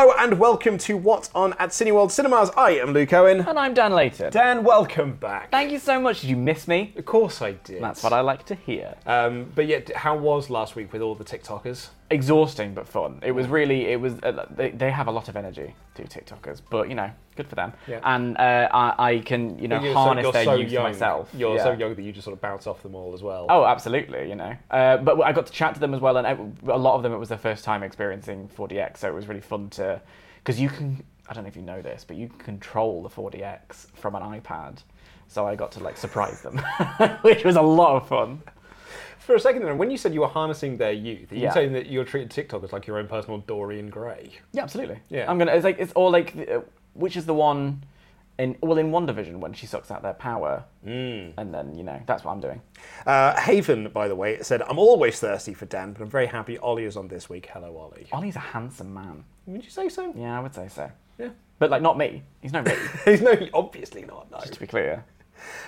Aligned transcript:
Hello 0.00 0.14
and 0.16 0.38
welcome 0.38 0.78
to 0.78 0.96
What's 0.96 1.28
On 1.34 1.54
at 1.54 1.70
Cineworld 1.70 2.12
Cinemas. 2.12 2.50
I 2.56 2.78
am 2.78 2.92
Luke 2.92 3.12
Owen. 3.12 3.40
And 3.40 3.58
I'm 3.58 3.74
Dan 3.74 3.92
Layton. 3.92 4.30
Dan, 4.30 4.62
welcome 4.62 5.16
back. 5.16 5.50
Thank 5.50 5.72
you 5.72 5.80
so 5.80 5.98
much. 5.98 6.20
Did 6.20 6.30
you 6.30 6.36
miss 6.36 6.68
me? 6.68 6.94
Of 6.96 7.04
course 7.04 7.42
I 7.42 7.54
did. 7.64 7.82
That's 7.82 8.04
what 8.04 8.12
I 8.12 8.20
like 8.20 8.46
to 8.46 8.54
hear. 8.54 8.94
Um, 9.06 9.50
but 9.56 9.66
yet, 9.66 9.92
how 9.96 10.16
was 10.16 10.50
last 10.50 10.76
week 10.76 10.92
with 10.92 11.02
all 11.02 11.16
the 11.16 11.24
TikTokers? 11.24 11.88
Exhausting 12.10 12.72
but 12.72 12.88
fun. 12.88 13.20
It 13.22 13.32
was 13.32 13.48
really, 13.48 13.86
it 13.88 14.00
was. 14.00 14.14
Uh, 14.22 14.46
they, 14.50 14.70
they 14.70 14.90
have 14.90 15.08
a 15.08 15.10
lot 15.10 15.28
of 15.28 15.36
energy, 15.36 15.74
do 15.94 16.04
TikTokers, 16.04 16.62
but 16.70 16.88
you 16.88 16.94
know, 16.94 17.10
good 17.36 17.46
for 17.46 17.54
them. 17.54 17.74
Yeah. 17.86 18.00
And 18.02 18.34
uh, 18.38 18.68
I, 18.72 18.94
I 19.12 19.18
can, 19.18 19.58
you 19.58 19.68
know, 19.68 19.78
You're 19.78 19.92
so- 19.92 19.98
harness 19.98 20.22
you're 20.22 20.32
their 20.32 20.44
so 20.46 20.54
youth 20.54 20.72
young. 20.72 20.84
myself. 20.84 21.28
You're 21.36 21.56
Yeah. 21.56 21.64
so 21.64 21.72
young 21.72 21.94
that 21.94 22.02
you 22.02 22.12
just 22.12 22.24
sort 22.24 22.32
of 22.34 22.40
bounce 22.40 22.66
off 22.66 22.82
them 22.82 22.94
all 22.94 23.12
as 23.12 23.22
well. 23.22 23.46
Oh, 23.50 23.64
absolutely, 23.66 24.26
you 24.28 24.36
know. 24.36 24.56
Uh, 24.70 24.96
but 24.96 25.20
I 25.20 25.32
got 25.32 25.46
to 25.48 25.52
chat 25.52 25.74
to 25.74 25.80
them 25.80 25.92
as 25.92 26.00
well, 26.00 26.16
and 26.16 26.26
uh, 26.26 26.72
a 26.72 26.78
lot 26.78 26.94
of 26.94 27.02
them 27.02 27.12
it 27.12 27.18
was 27.18 27.28
their 27.28 27.36
first 27.36 27.62
time 27.62 27.82
experiencing 27.82 28.48
4DX, 28.56 28.96
so 28.96 29.08
it 29.08 29.14
was 29.14 29.26
really 29.28 29.42
fun 29.42 29.68
to, 29.70 30.00
because 30.38 30.58
you 30.58 30.70
can, 30.70 31.02
I 31.28 31.34
don't 31.34 31.44
know 31.44 31.48
if 31.48 31.56
you 31.56 31.62
know 31.62 31.82
this, 31.82 32.04
but 32.08 32.16
you 32.16 32.28
can 32.28 32.38
control 32.38 33.02
the 33.02 33.10
4DX 33.10 33.88
from 33.94 34.14
an 34.14 34.22
iPad. 34.22 34.78
So 35.30 35.46
I 35.46 35.56
got 35.56 35.72
to 35.72 35.80
like 35.84 35.98
surprise 35.98 36.40
them, 36.40 36.56
which 37.20 37.44
was 37.44 37.56
a 37.56 37.60
lot 37.60 37.96
of 38.00 38.08
fun. 38.08 38.40
For 39.18 39.34
a 39.34 39.40
second, 39.40 39.62
then, 39.64 39.76
when 39.78 39.90
you 39.90 39.98
said 39.98 40.14
you 40.14 40.20
were 40.20 40.28
harnessing 40.28 40.76
their 40.78 40.92
youth, 40.92 41.30
are 41.32 41.36
you 41.36 41.42
Yeah. 41.42 41.52
saying 41.52 41.72
that 41.74 41.86
you're 41.86 42.04
treating 42.04 42.28
TikTok 42.28 42.62
as 42.64 42.72
like 42.72 42.86
your 42.86 42.98
own 42.98 43.08
personal 43.08 43.38
Dorian 43.38 43.90
Gray? 43.90 44.30
Yeah, 44.52 44.62
absolutely. 44.62 45.00
Yeah. 45.10 45.30
I'm 45.30 45.38
gonna. 45.38 45.52
It's 45.52 45.64
like 45.64 45.78
it's 45.78 45.92
all 45.92 46.10
like, 46.10 46.34
uh, 46.50 46.60
which 46.94 47.16
is 47.16 47.26
the 47.26 47.34
one, 47.34 47.84
in 48.38 48.56
well 48.62 48.78
in 48.78 48.90
WandaVision 48.90 49.36
when 49.40 49.52
she 49.52 49.66
sucks 49.66 49.90
out 49.90 50.02
their 50.02 50.14
power, 50.14 50.64
Mm. 50.86 51.34
and 51.36 51.52
then 51.52 51.74
you 51.74 51.82
know 51.82 52.00
that's 52.06 52.24
what 52.24 52.32
I'm 52.32 52.40
doing. 52.40 52.62
Uh, 53.06 53.38
Haven, 53.40 53.88
by 53.90 54.08
the 54.08 54.14
way, 54.16 54.40
said, 54.42 54.62
I'm 54.62 54.78
always 54.78 55.18
thirsty 55.20 55.52
for 55.54 55.66
Dan, 55.66 55.92
but 55.92 56.02
I'm 56.02 56.08
very 56.10 56.26
happy 56.26 56.56
Ollie 56.58 56.84
is 56.84 56.96
on 56.96 57.08
this 57.08 57.28
week. 57.28 57.50
Hello, 57.52 57.76
Ollie. 57.76 58.06
Ollie's 58.12 58.36
a 58.36 58.40
handsome 58.40 58.94
man. 58.94 59.24
Would 59.46 59.64
you 59.64 59.70
say 59.70 59.88
so? 59.88 60.12
Yeah, 60.16 60.38
I 60.38 60.40
would 60.42 60.54
say 60.54 60.68
so. 60.68 60.90
Yeah. 61.18 61.30
But 61.58 61.70
like 61.70 61.82
not 61.82 61.98
me. 61.98 62.22
He's 62.40 62.52
no 62.52 62.62
me. 62.62 62.72
He's 63.04 63.20
no, 63.20 63.34
obviously 63.52 64.02
not, 64.04 64.30
no. 64.30 64.38
to 64.38 64.60
be 64.60 64.66
clear. 64.68 65.04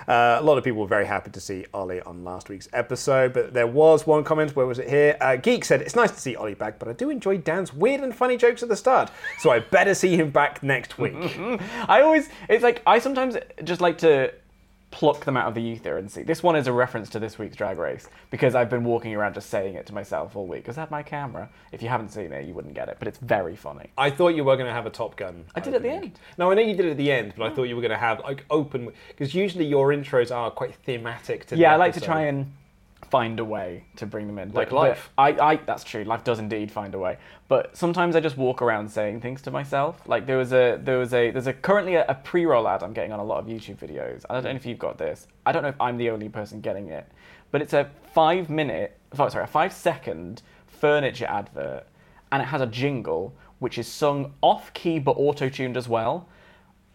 Uh, 0.09 0.39
a 0.41 0.43
lot 0.43 0.59
of 0.59 0.65
people 0.65 0.81
were 0.81 0.87
very 0.87 1.07
happy 1.07 1.31
to 1.31 1.41
see 1.41 1.67
Ollie 1.73 2.01
on 2.03 2.25
last 2.25 2.49
week's 2.49 2.69
episode, 2.73 3.33
but 3.33 3.55
there 3.55 3.67
was 3.67 4.07
one 4.07 4.25
comment. 4.25 4.55
Where 4.57 4.67
was 4.67 4.79
it 4.79 4.89
here? 4.89 5.17
Uh, 5.21 5.37
Geek 5.37 5.65
said, 5.65 5.83
It's 5.83 5.97
nice 5.97 6.11
to 6.11 6.21
see 6.21 6.37
Ollie 6.37 6.55
back, 6.55 6.79
but 6.79 6.89
I 6.89 6.93
do 6.93 7.11
enjoy 7.11 7.39
Dan's 7.39 7.73
weird 7.73 8.01
and 8.01 8.15
funny 8.15 8.37
jokes 8.37 8.63
at 8.63 8.69
the 8.69 8.77
start, 8.77 9.11
so 9.39 9.51
I 9.51 9.61
better 9.61 9.95
see 9.95 10.17
him 10.17 10.31
back 10.31 10.63
next 10.63 10.99
week. 10.99 11.15
I 11.89 12.03
always. 12.03 12.29
It's 12.49 12.63
like 12.63 12.83
I 12.87 12.99
sometimes 12.99 13.37
just 13.65 13.81
like 13.81 13.99
to 13.99 14.33
pluck 14.91 15.25
them 15.25 15.37
out 15.37 15.47
of 15.47 15.55
the 15.55 15.63
ether 15.63 15.99
and 15.99 16.11
see. 16.11 16.23
This 16.23 16.43
one 16.43 16.57
is 16.57 16.67
a 16.67 16.73
reference 16.73 17.09
to 17.11 17.19
this 17.19 17.39
week's 17.39 17.57
Drag 17.57 17.79
Race 17.79 18.09
because 18.31 18.55
I've 18.55 18.69
been 18.69 18.85
walking 18.85 19.15
around 19.15 19.35
just 19.35 19.49
saying 19.49 19.75
it 19.75 19.87
to 19.87 19.95
myself 19.95 20.35
all 20.35 20.47
week. 20.47 20.63
Because 20.63 20.79
I 20.79 20.81
had 20.81 20.91
my 20.91 21.03
camera. 21.03 21.49
If 21.73 21.83
you 21.83 21.89
haven't 21.89 22.11
seen 22.11 22.33
it, 22.33 22.47
you 22.47 22.55
wouldn't 22.55 22.75
get 22.75 22.89
it. 22.89 22.97
But 22.99 23.09
it's 23.09 23.19
very 23.19 23.57
funny. 23.57 23.91
I 23.97 24.11
thought 24.11 24.35
you 24.35 24.45
were 24.45 24.57
going 24.57 24.67
to 24.67 24.73
have 24.73 24.87
a 24.87 24.91
Top 24.91 25.17
Gun. 25.17 25.45
I 25.55 25.61
did 25.61 25.75
at 25.75 25.83
the 25.83 25.91
end. 25.91 26.19
No, 26.39 26.51
I 26.51 26.55
know 26.55 26.63
you 26.63 26.75
did 26.75 26.87
it 26.87 26.91
at 26.93 26.97
the 26.97 27.13
end, 27.13 27.35
but 27.37 27.45
I 27.45 27.51
oh. 27.51 27.55
thought 27.55 27.65
you 27.65 27.77
were 27.77 27.83
going 27.83 27.91
to 27.91 27.99
have 27.99 28.21
like 28.21 28.45
open 28.51 28.91
because 29.09 29.35
usually 29.35 29.67
your 29.67 29.89
intros 29.89 30.35
are 30.35 30.51
quite 30.51 30.75
thematic. 30.75 31.47
To 31.47 31.55
the 31.55 31.61
Yeah, 31.61 31.73
I 31.73 31.77
like 31.77 31.95
to 31.95 32.01
try 32.01 32.23
and 32.23 32.53
find 33.11 33.41
a 33.41 33.45
way 33.45 33.85
to 33.97 34.07
bring 34.07 34.27
them 34.27 34.39
in. 34.39 34.53
Like 34.53 34.71
But- 34.71 34.77
life. 34.77 35.11
but 35.17 35.23
I, 35.41 35.53
I, 35.53 35.57
that's 35.57 35.85
true. 35.85 36.05
Life 36.05 36.25
does 36.25 36.39
indeed 36.39 36.71
find 36.71 36.95
a 36.95 36.99
way. 36.99 37.19
But 37.49 37.77
sometimes 37.77 38.15
I 38.15 38.21
just 38.21 38.37
walk 38.37 38.63
around 38.63 38.89
saying 38.91 39.21
things 39.21 39.43
to 39.43 39.51
myself. 39.51 40.01
Like 40.07 40.27
there 40.27 40.39
was 40.39 40.53
a, 40.53 40.79
there 40.83 40.99
was 40.99 41.13
a, 41.13 41.31
there's 41.31 41.47
a 41.49 41.53
currently 41.53 41.97
a, 41.97 42.05
a 42.09 42.15
pre-roll 42.15 42.69
ad 42.69 42.83
I'm 42.83 42.93
getting 42.93 43.13
on 43.13 43.19
a 43.19 43.25
lot 43.25 43.39
of 43.39 43.47
YouTube 43.47 43.77
videos. 43.77 44.25
I 44.31 44.35
don't 44.35 44.45
know 44.45 44.51
if 44.51 44.65
you've 44.65 44.79
got 44.79 44.97
this. 44.99 45.27
I 45.45 45.53
don't 45.53 45.63
know 45.63 45.69
if 45.69 45.81
I'm 45.81 45.97
the 45.97 46.11
only 46.11 46.29
person 46.29 46.61
getting 46.61 46.89
it, 46.89 47.07
but 47.51 47.61
it's 47.61 47.73
a 47.73 47.91
five 48.15 48.49
minute, 48.49 48.97
oh, 49.19 49.29
sorry, 49.29 49.45
a 49.45 49.47
five 49.49 49.73
second 49.73 50.43
furniture 50.67 51.27
advert, 51.27 51.87
and 52.33 52.41
it 52.43 52.47
has 52.47 52.61
a 52.61 52.67
jingle 52.67 53.35
which 53.59 53.77
is 53.77 53.87
sung 53.87 54.33
off 54.41 54.73
key 54.73 54.99
but 54.99 55.13
auto 55.13 55.49
tuned 55.49 55.77
as 55.77 55.89
well 55.89 56.27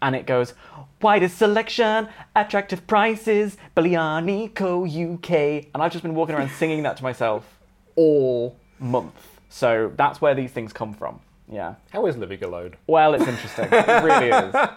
and 0.05 0.15
it 0.15 0.27
goes 0.27 0.53
widest 1.01 1.37
selection, 1.37 2.07
attractive 2.35 2.85
prices, 2.87 3.57
Bigliani 3.75 4.53
Co 4.53 4.85
UK, 4.85 5.31
and 5.73 5.81
I've 5.83 5.91
just 5.91 6.03
been 6.03 6.13
walking 6.15 6.35
around 6.35 6.51
singing 6.51 6.83
that 6.83 6.95
to 6.97 7.03
myself 7.03 7.43
all 7.95 8.55
month. 8.79 9.39
So 9.49 9.91
that's 9.97 10.21
where 10.21 10.35
these 10.35 10.51
things 10.51 10.71
come 10.73 10.93
from. 10.93 11.19
Yeah. 11.51 11.75
How 11.91 12.05
is 12.05 12.17
living 12.17 12.43
alone? 12.43 12.75
Well, 12.87 13.13
it's 13.15 13.27
interesting. 13.27 13.67
it 13.71 14.03
really 14.03 14.29
is. 14.29 14.55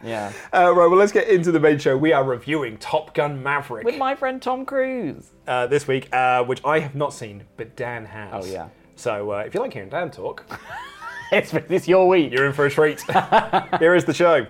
Yeah. 0.00 0.32
Uh, 0.54 0.72
right, 0.76 0.86
well, 0.86 0.94
let's 0.96 1.10
get 1.10 1.26
into 1.28 1.50
the 1.50 1.58
main 1.58 1.76
show. 1.80 1.96
We 1.96 2.12
are 2.12 2.22
reviewing 2.22 2.76
Top 2.78 3.14
Gun 3.14 3.42
Maverick 3.42 3.84
With 3.84 3.98
my 3.98 4.14
friend 4.14 4.40
Tom 4.40 4.64
Cruise. 4.64 5.32
uh, 5.48 5.66
this 5.66 5.88
week, 5.88 6.08
uh, 6.14 6.44
which 6.44 6.64
I 6.64 6.78
have 6.78 6.94
not 6.94 7.12
seen, 7.12 7.42
but 7.56 7.74
Dan 7.74 8.04
has. 8.04 8.30
Oh, 8.32 8.48
yeah. 8.48 8.68
So 8.94 9.32
uh, 9.32 9.38
if 9.38 9.54
you 9.54 9.60
like 9.60 9.72
hearing 9.72 9.88
Dan 9.88 10.12
talk, 10.12 10.44
It's, 11.32 11.52
it's 11.68 11.88
your 11.88 12.08
week. 12.08 12.32
you're 12.32 12.46
in 12.46 12.52
for 12.52 12.66
a 12.66 12.70
treat. 12.70 13.02
Here 13.78 13.94
is 13.94 14.04
the 14.04 14.14
show. 14.14 14.46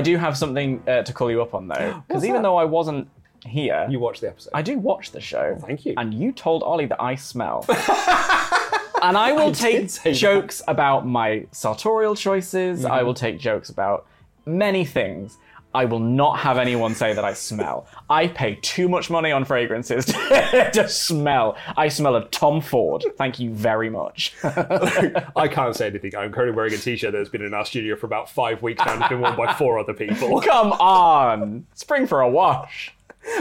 I 0.00 0.02
do 0.02 0.16
have 0.16 0.36
something 0.36 0.82
uh, 0.88 1.02
to 1.02 1.12
call 1.12 1.30
you 1.30 1.40
up 1.42 1.52
on, 1.54 1.68
though. 1.68 2.02
Because 2.08 2.24
even 2.24 2.36
that? 2.36 2.42
though 2.48 2.56
I 2.56 2.64
wasn't 2.78 3.08
here, 3.46 3.86
You 3.90 3.98
watched 4.00 4.20
the 4.20 4.28
episode. 4.28 4.50
I 4.54 4.62
do 4.62 4.78
watch 4.78 5.12
the 5.12 5.20
show. 5.20 5.56
thank 5.66 5.84
you. 5.86 5.94
And 5.96 6.12
you 6.12 6.32
told 6.32 6.62
Ollie 6.62 6.86
that 6.86 7.00
I 7.00 7.14
smell. 7.16 7.64
and 9.02 9.16
I 9.16 9.32
will 9.32 9.50
did 9.52 9.60
take 9.60 9.90
say 9.90 10.10
that. 10.12 10.16
jokes 10.18 10.62
about 10.68 11.06
my 11.06 11.46
sartorial 11.52 12.14
choices. 12.14 12.84
I 12.84 13.02
will 13.02 13.14
take 13.14 13.38
jokes 13.38 13.68
about 13.70 14.06
many 14.46 14.84
things. 14.84 15.38
I 15.72 15.84
will 15.84 16.00
not 16.00 16.38
have 16.40 16.58
anyone 16.58 16.94
say 16.94 17.12
that 17.12 17.24
I 17.24 17.32
smell. 17.32 17.86
I 18.08 18.26
pay 18.26 18.56
too 18.60 18.88
much 18.88 19.08
money 19.08 19.30
on 19.30 19.44
fragrances 19.44 20.06
to, 20.06 20.70
to 20.74 20.88
smell. 20.88 21.56
I 21.76 21.88
smell 21.88 22.16
of 22.16 22.30
Tom 22.30 22.60
Ford. 22.60 23.04
Thank 23.16 23.38
you 23.38 23.50
very 23.54 23.88
much. 23.88 24.34
I 24.42 25.48
can't 25.50 25.76
say 25.76 25.86
anything. 25.86 26.16
I'm 26.16 26.32
currently 26.32 26.56
wearing 26.56 26.74
a 26.74 26.78
t-shirt 26.78 27.12
that's 27.12 27.28
been 27.28 27.42
in 27.42 27.54
our 27.54 27.64
studio 27.64 27.94
for 27.94 28.06
about 28.06 28.28
five 28.28 28.62
weeks 28.62 28.84
now 28.84 28.94
and 28.94 29.02
it's 29.02 29.08
been 29.10 29.20
worn 29.20 29.36
by 29.36 29.54
four 29.54 29.78
other 29.78 29.94
people. 29.94 30.40
Come 30.50 30.72
on. 30.72 31.66
Spring 31.74 32.06
for 32.06 32.20
a 32.20 32.28
wash. 32.28 32.92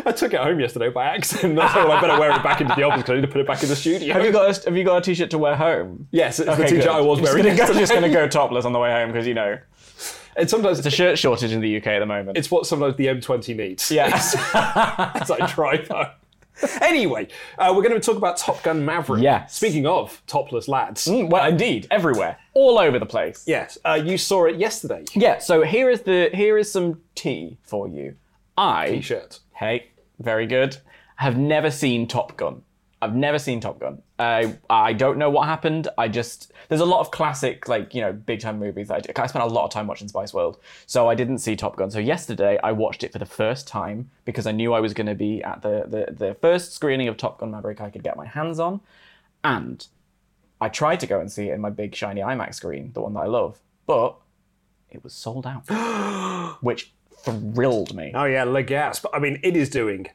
I 0.06 0.12
took 0.12 0.34
it 0.34 0.42
home 0.42 0.60
yesterday 0.60 0.90
by 0.90 1.06
accident. 1.06 1.56
That's 1.56 1.74
why 1.74 1.84
I 1.84 2.02
better 2.02 2.20
wear 2.20 2.32
it 2.32 2.44
back 2.44 2.60
into 2.60 2.76
the 2.76 2.84
office 2.84 3.02
because 3.02 3.12
I 3.12 3.16
need 3.16 3.22
to 3.22 3.28
put 3.32 3.42
it 3.42 3.48
back 3.48 3.64
in 3.64 3.70
the 3.70 3.76
studio. 3.78 4.14
Have 4.14 4.26
you 4.26 4.32
got 4.32 4.58
a, 4.58 4.66
have 4.66 4.76
you 4.78 4.84
got 4.84 4.98
a 4.98 5.02
t-shirt 5.02 5.32
to 5.32 5.38
wear 5.38 5.56
home? 5.56 6.08
Yes, 6.12 6.40
it's 6.40 6.50
the 6.50 6.64
t-shirt 6.64 6.84
good. 6.84 6.88
I 6.88 7.00
was 7.00 7.22
wearing 7.22 7.46
gonna 7.46 7.56
go- 7.56 7.74
just 7.74 7.94
going 7.94 8.04
to 8.04 8.10
go 8.10 8.28
topless 8.28 8.66
on 8.66 8.74
the 8.74 8.80
way 8.80 8.92
home 8.92 9.10
because, 9.10 9.26
you 9.26 9.34
know, 9.34 9.58
And 10.40 10.50
sometimes 10.50 10.78
it's 10.80 10.88
a 10.88 10.92
shirt 10.92 11.20
shortage 11.20 11.52
in 11.52 11.60
the 11.60 11.78
UK 11.78 11.88
at 11.88 12.00
the 12.00 12.06
moment. 12.06 12.38
it's 12.38 12.50
what 12.50 12.66
sometimes 12.66 12.96
the 12.96 13.08
M20 13.08 13.56
needs. 13.56 13.92
Yes. 13.92 14.36
as 14.56 15.30
I 15.30 15.46
drive 15.54 15.88
though. 15.88 16.10
Anyway, 16.82 17.28
uh, 17.58 17.74
we're 17.76 17.82
going 17.84 17.94
to 17.94 18.00
talk 18.02 18.18
about 18.18 18.38
Top 18.38 18.62
Gun 18.64 18.84
Maverick. 18.84 19.22
Yes. 19.24 19.56
Speaking 19.56 19.86
of 19.86 20.22
topless 20.28 20.68
lads. 20.68 21.06
Mm, 21.06 21.30
well, 21.30 21.48
indeed, 21.48 21.88
everywhere, 21.90 22.38
all 22.54 22.78
over 22.78 23.00
the 23.00 23.06
place. 23.06 23.44
Yes, 23.48 23.78
uh, 23.86 23.94
you 23.94 24.18
saw 24.18 24.46
it 24.46 24.58
yesterday. 24.58 25.06
Yeah. 25.14 25.40
So 25.40 25.64
here 25.64 25.90
is 25.90 26.02
the 26.02 26.30
here 26.34 26.58
is 26.58 26.70
some 26.72 27.02
tea 27.16 27.58
for 27.64 27.88
you. 27.88 28.16
I 28.58 28.90
T-shirt. 28.90 29.40
hey, 29.56 29.88
very 30.20 30.48
good. 30.48 30.78
Have 31.16 31.38
never 31.38 31.72
seen 31.72 32.08
Top 32.08 32.36
Gun. 32.36 32.64
I've 33.02 33.16
never 33.16 33.40
seen 33.40 33.62
Top 33.62 33.80
Gun. 33.80 34.02
I 34.18 34.58
I 34.70 34.94
don't 34.94 35.18
know 35.18 35.30
what 35.30 35.48
happened. 35.48 35.88
I 35.98 36.08
just 36.10 36.52
there's 36.68 36.82
a 36.82 36.86
lot 36.86 37.00
of 37.00 37.12
classic 37.12 37.68
like 37.68 37.96
you 37.96 38.02
know 38.02 38.12
big 38.12 38.40
time 38.42 38.60
movies. 38.60 38.92
I. 38.92 39.02
I 39.16 39.28
spent 39.28 39.44
a 39.44 39.48
lot 39.48 39.66
of 39.66 39.72
time 39.72 39.88
watching 39.88 40.08
Spice 40.08 40.34
World, 40.34 40.60
so 40.86 41.08
I 41.10 41.16
didn't 41.16 41.40
see 41.40 41.56
Top 41.56 41.76
Gun. 41.78 41.92
So 41.92 42.00
yesterday 42.00 42.60
I 42.64 42.72
watched 42.72 43.04
it 43.04 43.12
for 43.12 43.20
the 43.20 43.26
first 43.26 43.68
time 43.68 44.10
because 44.26 44.48
I 44.48 44.52
knew 44.52 44.74
I 44.74 44.80
was 44.80 44.94
going 44.94 45.08
to 45.08 45.16
be 45.16 45.44
at 45.44 45.62
the, 45.62 45.86
the 45.88 46.14
the 46.14 46.34
first 46.36 46.74
screening 46.74 47.08
of 47.08 47.18
Top 47.18 47.40
Gun 47.40 47.52
Maverick 47.52 47.82
I 47.82 47.90
could 47.90 48.04
get 48.04 48.18
my 48.18 48.28
hands 48.28 48.60
on, 48.60 48.82
and 49.44 49.86
I 50.60 50.70
tried 50.70 51.00
to 51.02 51.08
go 51.08 51.20
and 51.20 51.32
see 51.32 51.50
it 51.50 51.54
in 51.54 51.62
my 51.62 51.70
big 51.70 51.96
shiny 51.96 52.22
IMAX 52.22 52.56
screen, 52.56 52.92
the 52.94 53.02
one 53.02 53.14
that 53.14 53.22
I 53.22 53.28
love, 53.28 53.60
but 53.86 54.18
it 54.90 55.04
was 55.04 55.14
sold 55.14 55.48
out, 55.48 55.70
which 56.62 56.94
thrilled 57.24 57.94
me. 57.96 58.12
Oh 58.14 58.26
yeah, 58.26 58.44
Le 58.44 58.64
Gasp. 58.64 59.06
I 59.14 59.20
mean, 59.20 59.40
it 59.44 59.56
is 59.56 59.70
doing 59.70 60.08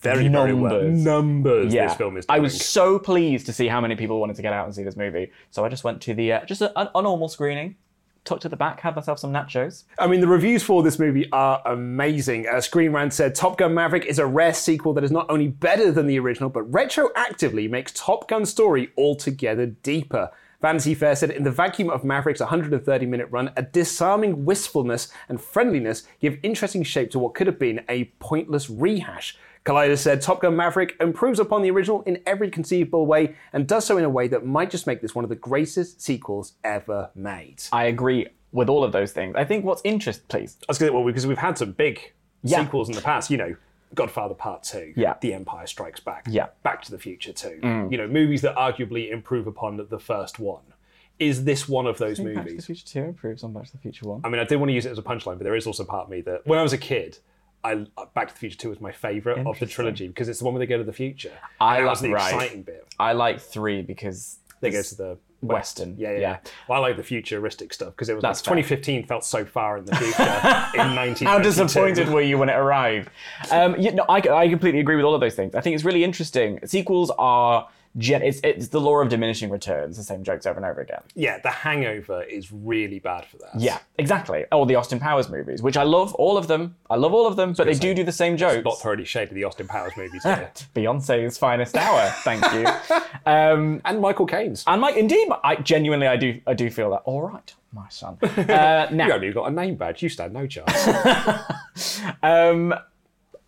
very, 0.00 0.28
very 0.28 0.54
well. 0.54 0.82
Numbers. 0.82 1.04
Numbers. 1.04 1.74
yeah, 1.74 1.86
This 1.88 1.96
film 1.96 2.16
is 2.16 2.26
doing. 2.26 2.38
I 2.38 2.40
was 2.40 2.64
so 2.64 2.98
pleased 2.98 3.46
to 3.46 3.52
see 3.52 3.68
how 3.68 3.80
many 3.80 3.96
people 3.96 4.20
wanted 4.20 4.36
to 4.36 4.42
get 4.42 4.52
out 4.52 4.66
and 4.66 4.74
see 4.74 4.82
this 4.82 4.96
movie. 4.96 5.30
So 5.50 5.64
I 5.64 5.68
just 5.68 5.84
went 5.84 6.00
to 6.02 6.14
the 6.14 6.32
uh, 6.32 6.44
just 6.44 6.60
a, 6.60 6.78
a, 6.78 6.90
a 6.94 7.02
normal 7.02 7.28
screening, 7.28 7.76
tucked 8.24 8.44
at 8.44 8.50
the 8.50 8.56
back, 8.56 8.80
had 8.80 8.94
myself 8.94 9.18
some 9.18 9.32
nachos. 9.32 9.84
I 9.98 10.06
mean, 10.06 10.20
the 10.20 10.28
reviews 10.28 10.62
for 10.62 10.82
this 10.82 10.98
movie 10.98 11.30
are 11.32 11.62
amazing. 11.66 12.46
Uh, 12.46 12.60
Screen 12.60 12.92
Rant 12.92 13.12
said 13.12 13.34
Top 13.34 13.58
Gun 13.58 13.74
Maverick 13.74 14.04
is 14.06 14.18
a 14.18 14.26
rare 14.26 14.54
sequel 14.54 14.92
that 14.94 15.04
is 15.04 15.10
not 15.10 15.26
only 15.30 15.48
better 15.48 15.90
than 15.90 16.06
the 16.06 16.18
original, 16.18 16.50
but 16.50 16.70
retroactively 16.70 17.68
makes 17.68 17.92
Top 17.92 18.28
Gun's 18.28 18.50
story 18.50 18.90
altogether 18.96 19.66
deeper. 19.66 20.30
Vanity 20.60 20.92
Fair 20.94 21.14
said 21.14 21.30
in 21.30 21.44
the 21.44 21.52
vacuum 21.52 21.88
of 21.88 22.02
Maverick's 22.02 22.40
130 22.40 23.06
minute 23.06 23.28
run, 23.30 23.52
a 23.56 23.62
disarming 23.62 24.44
wistfulness 24.44 25.08
and 25.28 25.40
friendliness 25.40 26.02
give 26.20 26.36
interesting 26.42 26.82
shape 26.82 27.12
to 27.12 27.18
what 27.18 27.34
could 27.34 27.46
have 27.46 27.60
been 27.60 27.84
a 27.88 28.06
pointless 28.18 28.68
rehash. 28.68 29.36
Collider 29.68 29.98
said 29.98 30.22
Top 30.22 30.40
Gun 30.40 30.56
Maverick 30.56 30.96
improves 30.98 31.38
upon 31.38 31.60
the 31.60 31.70
original 31.70 32.00
in 32.04 32.22
every 32.24 32.48
conceivable 32.50 33.04
way 33.04 33.34
and 33.52 33.66
does 33.66 33.84
so 33.84 33.98
in 33.98 34.04
a 34.04 34.08
way 34.08 34.26
that 34.26 34.46
might 34.46 34.70
just 34.70 34.86
make 34.86 35.02
this 35.02 35.14
one 35.14 35.26
of 35.26 35.28
the 35.28 35.36
greatest 35.36 36.00
sequels 36.00 36.54
ever 36.64 37.10
made. 37.14 37.62
I 37.70 37.84
agree 37.84 38.28
with 38.50 38.70
all 38.70 38.82
of 38.82 38.92
those 38.92 39.12
things. 39.12 39.34
I 39.36 39.44
think 39.44 39.66
what's 39.66 39.82
interesting, 39.84 40.24
please. 40.28 40.56
I 40.62 40.64
was 40.68 40.78
going 40.78 40.90
to, 40.90 40.96
well, 40.96 41.06
because 41.06 41.26
we've 41.26 41.36
had 41.36 41.58
some 41.58 41.72
big 41.72 42.14
Yeah. 42.42 42.64
sequels 42.64 42.88
in 42.88 42.94
the 42.94 43.02
past, 43.02 43.30
you 43.30 43.36
know, 43.36 43.56
Godfather 43.94 44.32
Part 44.34 44.62
2, 44.62 44.94
Yeah. 44.96 45.16
The 45.20 45.34
Empire 45.34 45.66
Strikes 45.66 46.00
Back, 46.00 46.24
Yeah. 46.30 46.44
Mm. 46.46 46.50
Back 46.62 46.80
to 46.84 46.90
the 46.90 46.98
Future 46.98 47.34
2, 47.34 47.88
you 47.90 47.98
know, 47.98 48.08
movies 48.08 48.40
that 48.40 48.56
arguably 48.56 49.12
improve 49.12 49.46
upon 49.46 49.76
the 49.90 49.98
first 49.98 50.38
one. 50.38 50.62
Is 51.18 51.44
this 51.44 51.68
one 51.68 51.86
of 51.86 51.98
those 51.98 52.20
movies? 52.20 52.36
Back 52.36 52.46
to 52.46 52.54
the? 52.56 52.62
Future 52.62 52.86
2 52.86 53.00
improves 53.00 53.44
on 53.44 53.52
Back 53.52 53.66
to 53.66 53.72
the 53.72 53.78
Future 53.78 54.08
1. 54.08 54.22
I 54.24 54.30
mean, 54.30 54.40
I 54.40 54.44
did 54.44 54.56
want 54.56 54.70
to 54.70 54.74
use 54.74 54.86
it 54.86 54.92
as 54.92 54.98
a 54.98 55.02
punchline, 55.02 55.36
but 55.36 55.42
there 55.44 55.56
is 55.56 55.66
also 55.66 55.84
part 55.84 56.04
of 56.04 56.10
me 56.10 56.22
that 56.22 56.46
when 56.46 56.58
I 56.58 56.62
was 56.62 56.72
a 56.72 56.78
kid, 56.78 57.18
I 57.64 57.86
Back 58.14 58.28
to 58.28 58.34
the 58.34 58.38
Future 58.40 58.56
2 58.58 58.68
was 58.70 58.80
my 58.80 58.92
favourite 58.92 59.44
of 59.46 59.58
the 59.58 59.66
trilogy 59.66 60.08
because 60.08 60.28
it's 60.28 60.38
the 60.38 60.44
one 60.44 60.54
where 60.54 60.60
they 60.60 60.66
go 60.66 60.78
to 60.78 60.84
the 60.84 60.92
future. 60.92 61.32
I 61.60 61.80
like- 61.82 61.98
the 62.00 62.10
right. 62.12 62.34
exciting 62.34 62.62
bit. 62.62 62.86
I 62.98 63.12
like 63.12 63.40
3 63.40 63.82
because 63.82 64.38
They 64.60 64.70
go 64.70 64.82
to 64.82 64.94
the 64.94 65.18
Western. 65.40 65.94
Yeah, 65.98 66.12
yeah. 66.12 66.18
Yeah. 66.18 66.38
Well, 66.68 66.82
I 66.82 66.88
like 66.88 66.96
the 66.96 67.02
futuristic 67.04 67.72
stuff 67.72 67.90
because 67.90 68.08
it 68.08 68.14
was 68.14 68.22
That's 68.22 68.40
like 68.40 68.58
2015 68.64 69.06
felt 69.06 69.24
so 69.24 69.44
far 69.44 69.78
in 69.78 69.84
the 69.84 69.94
future 69.96 70.22
in 70.22 70.94
1992. 70.96 71.24
How 71.26 71.38
disappointed 71.38 72.08
were 72.08 72.22
you 72.22 72.38
when 72.38 72.48
it 72.48 72.56
arrived? 72.56 73.10
Um, 73.50 73.76
you 73.78 73.92
know, 73.92 74.04
I, 74.08 74.16
I 74.18 74.48
completely 74.48 74.80
agree 74.80 74.96
with 74.96 75.04
all 75.04 75.14
of 75.14 75.20
those 75.20 75.34
things. 75.36 75.54
I 75.54 75.60
think 75.60 75.74
it's 75.74 75.84
really 75.84 76.02
interesting. 76.02 76.58
Sequels 76.64 77.12
are 77.18 77.68
gen- 77.96 78.22
it's, 78.22 78.40
it's 78.44 78.68
the 78.68 78.80
law 78.80 79.00
of 79.00 79.08
diminishing 79.08 79.50
returns, 79.50 79.96
the 79.96 80.02
same 80.02 80.22
jokes 80.22 80.46
over 80.46 80.56
and 80.58 80.66
over 80.66 80.80
again. 80.80 81.00
Yeah, 81.14 81.38
The 81.38 81.50
Hangover 81.50 82.22
is 82.22 82.52
really 82.52 82.98
bad 82.98 83.24
for 83.24 83.38
that. 83.38 83.50
Yeah, 83.58 83.78
exactly. 83.98 84.44
Oh, 84.52 84.64
the 84.64 84.74
Austin 84.74 84.98
Powers 85.00 85.28
movies, 85.28 85.62
which 85.62 85.76
I 85.76 85.82
love 85.84 86.14
all 86.14 86.36
of 86.36 86.46
them. 86.48 86.76
I 86.90 86.96
love 86.96 87.14
all 87.14 87.26
of 87.26 87.36
them, 87.36 87.54
but 87.54 87.66
they 87.66 87.74
do 87.74 87.94
do 87.94 88.04
the 88.04 88.12
same 88.12 88.36
jokes. 88.36 88.64
Not 88.64 88.80
thoroughly 88.80 89.04
shade 89.04 89.28
of 89.28 89.34
the 89.34 89.44
Austin 89.44 89.66
Powers 89.66 89.92
movies 89.96 90.22
here. 90.22 90.50
Beyonce's 90.74 91.38
finest 91.38 91.76
hour. 91.76 92.10
Thank 92.24 92.44
you. 92.52 92.66
Um, 93.26 93.82
and 93.84 94.00
Michael 94.00 94.24
Caine's. 94.26 94.64
and 94.66 94.80
Mike, 94.80 94.96
indeed, 94.96 95.28
I 95.44 95.56
genuinely, 95.56 96.06
I 96.06 96.16
do, 96.16 96.40
I 96.46 96.54
do 96.54 96.70
feel 96.70 96.88
that. 96.90 97.02
All 97.04 97.20
right, 97.22 97.54
my 97.72 97.86
son. 97.90 98.16
Uh, 98.22 98.88
now, 98.90 99.06
You 99.06 99.12
haven't 99.12 99.34
got 99.34 99.44
a 99.48 99.50
name 99.50 99.74
badge. 99.74 100.02
You 100.02 100.08
stand 100.08 100.32
no 100.32 100.46
chance. 100.46 102.00
Um, 102.22 102.74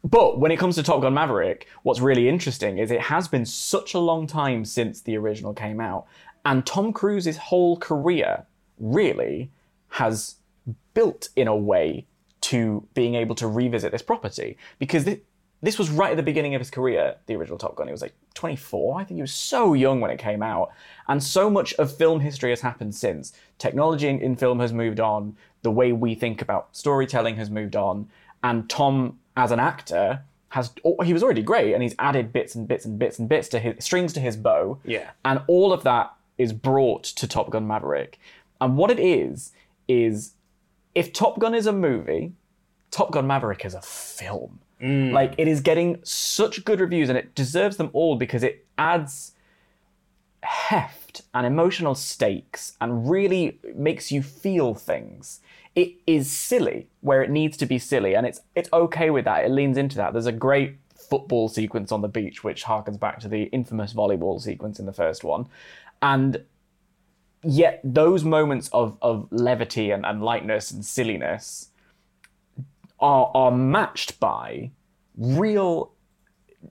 but 0.03 0.39
when 0.39 0.51
it 0.51 0.59
comes 0.59 0.77
to 0.77 0.83
Top 0.83 1.03
Gun 1.03 1.15
Maverick, 1.15 1.67
what's 1.83 2.01
really 2.01 2.29
interesting 2.29 2.79
is 2.79 2.91
it 2.91 3.03
has 3.03 3.29
been 3.29 3.45
such 3.45 3.95
a 3.95 3.99
long 3.99 4.27
time 4.27 4.65
since 4.65 5.01
the 5.01 5.17
original 5.17 5.53
came 5.53 5.81
out, 5.81 6.07
and 6.45 6.65
Tom 6.65 6.93
Cruise's 6.93 7.37
whole 7.37 7.77
career 7.77 8.47
really 8.79 9.51
has 9.91 10.37
built 10.95 11.29
in 11.37 11.49
a 11.49 11.57
way 11.57 12.07
to 12.41 12.87
being 12.95 13.15
able 13.15 13.35
to 13.35 13.47
revisit 13.47 13.93
this 13.93 14.03
property 14.03 14.57
because 14.79 15.05
thi- 15.05 15.21
this 15.63 15.79
was 15.79 15.91
right 15.91 16.13
at 16.13 16.17
the 16.17 16.23
beginning 16.23 16.55
of 16.55 16.61
his 16.61 16.71
career, 16.71 17.17
the 17.27 17.37
original 17.37 17.59
Top 17.59 17.77
Gun. 17.77 17.87
He 17.87 17.93
was 17.93 18.01
like 18.01 18.15
24. 18.35 18.99
I 18.99 19.05
think 19.05 19.19
he 19.19 19.23
was 19.23 19.33
so 19.33 19.75
young 19.75 20.01
when 20.01 20.11
it 20.11 20.19
came 20.19 20.43
out. 20.43 20.71
And 21.07 21.23
so 21.23 21.51
much 21.51 21.75
of 21.75 21.95
film 21.95 22.21
history 22.21 22.51
has 22.51 22.63
happened 22.63 22.95
since. 22.95 23.35
Technology 23.59 24.09
in, 24.09 24.21
in 24.21 24.37
film 24.37 24.61
has 24.61 24.73
moved 24.73 25.01
on. 25.01 25.37
The 25.63 25.71
way 25.71 25.93
we 25.93 26.15
think 26.15 26.41
about 26.41 26.75
storytelling 26.75 27.37
has 27.37 27.51
moved 27.51 27.77
on. 27.77 28.09
And 28.43 28.71
Tom, 28.71 29.19
as 29.41 29.51
an 29.51 29.61
actor, 29.61 30.23
has 30.51 30.73
oh, 30.85 31.03
he 31.03 31.13
was 31.13 31.23
already 31.23 31.43
great 31.43 31.73
and 31.73 31.83
he's 31.83 31.95
added 31.99 32.33
bits 32.33 32.55
and 32.55 32.69
bits 32.69 32.85
and 32.85 32.99
bits 32.99 33.19
and 33.19 33.29
bits 33.29 33.49
to 33.49 33.59
his 33.59 33.85
strings 33.85 34.13
to 34.13 34.21
his 34.21 34.37
bow. 34.37 34.79
Yeah. 34.85 35.11
And 35.25 35.41
all 35.47 35.73
of 35.73 35.83
that 35.85 36.13
is 36.39 36.53
brought 36.53 37.05
to 37.05 37.27
Top 37.27 37.51
Gun 37.51 37.67
Maverick. 37.67 38.19
And 38.61 38.77
what 38.77 38.91
it 38.91 39.01
is, 39.01 39.53
is 39.89 40.35
if 40.95 41.13
Top 41.13 41.39
Gun 41.39 41.55
is 41.55 41.67
a 41.67 41.73
movie, 41.73 42.33
Top 42.91 43.13
Gun 43.13 43.27
Maverick 43.27 43.65
is 43.65 43.75
a 43.75 43.81
film. 43.81 44.61
Mm. 44.81 45.13
Like 45.13 45.35
it 45.39 45.49
is 45.49 45.61
getting 45.61 46.01
such 46.03 46.65
good 46.65 46.81
reviews 46.81 47.09
and 47.09 47.19
it 47.19 47.35
deserves 47.35 47.77
them 47.77 47.91
all 47.93 48.17
because 48.17 48.43
it 48.43 48.67
adds 48.79 49.33
heft 50.43 51.23
and 51.35 51.47
emotional 51.47 51.95
stakes 51.95 52.77
and 52.81 53.11
really 53.11 53.59
makes 53.75 54.11
you 54.11 54.23
feel 54.23 54.75
things. 54.75 55.41
It 55.75 55.95
is 56.07 56.31
silly 56.31 56.89
where 57.01 57.23
it 57.23 57.31
needs 57.31 57.57
to 57.59 57.67
be 57.67 57.79
silly 57.79 58.15
and 58.15 58.27
it's 58.27 58.41
it's 58.55 58.69
okay 58.73 59.11
with 59.11 59.25
that. 59.25 59.45
It 59.45 59.51
leans 59.51 59.77
into 59.77 59.97
that. 59.97 60.13
There's 60.13 60.27
a 60.27 60.33
great 60.33 60.79
football 60.95 61.49
sequence 61.49 61.93
on 61.93 62.03
the 62.03 62.09
beach 62.09 62.45
which 62.45 62.65
harkens 62.65 62.99
back 62.99 63.21
to 63.21 63.29
the 63.29 63.45
infamous 63.45 63.95
volleyball 63.95 64.41
sequence 64.41 64.79
in 64.79 64.87
the 64.87 64.93
first 64.93 65.25
one. 65.25 65.47
And 66.03 66.45
yet 67.43 67.81
those 67.83 68.25
moments 68.25 68.69
of, 68.73 68.99
of 69.01 69.27
levity 69.31 69.91
and, 69.91 70.05
and 70.05 70.23
lightness 70.23 70.71
and 70.71 70.85
silliness 70.85 71.71
are 72.99 73.31
are 73.35 73.51
matched 73.51 74.21
by 74.21 74.71
real 75.17 75.93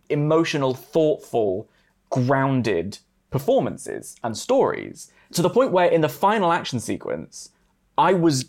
emotional, 0.10 0.74
thoughtful, 0.74 1.70
grounded 2.10 3.00
performances 3.30 4.16
and 4.24 4.38
stories 4.38 5.12
to 5.34 5.42
the 5.42 5.50
point 5.50 5.72
where 5.72 5.88
in 5.88 6.02
the 6.02 6.10
final 6.10 6.52
action 6.52 6.80
sequence, 6.80 7.52
I 7.98 8.14
was 8.14 8.46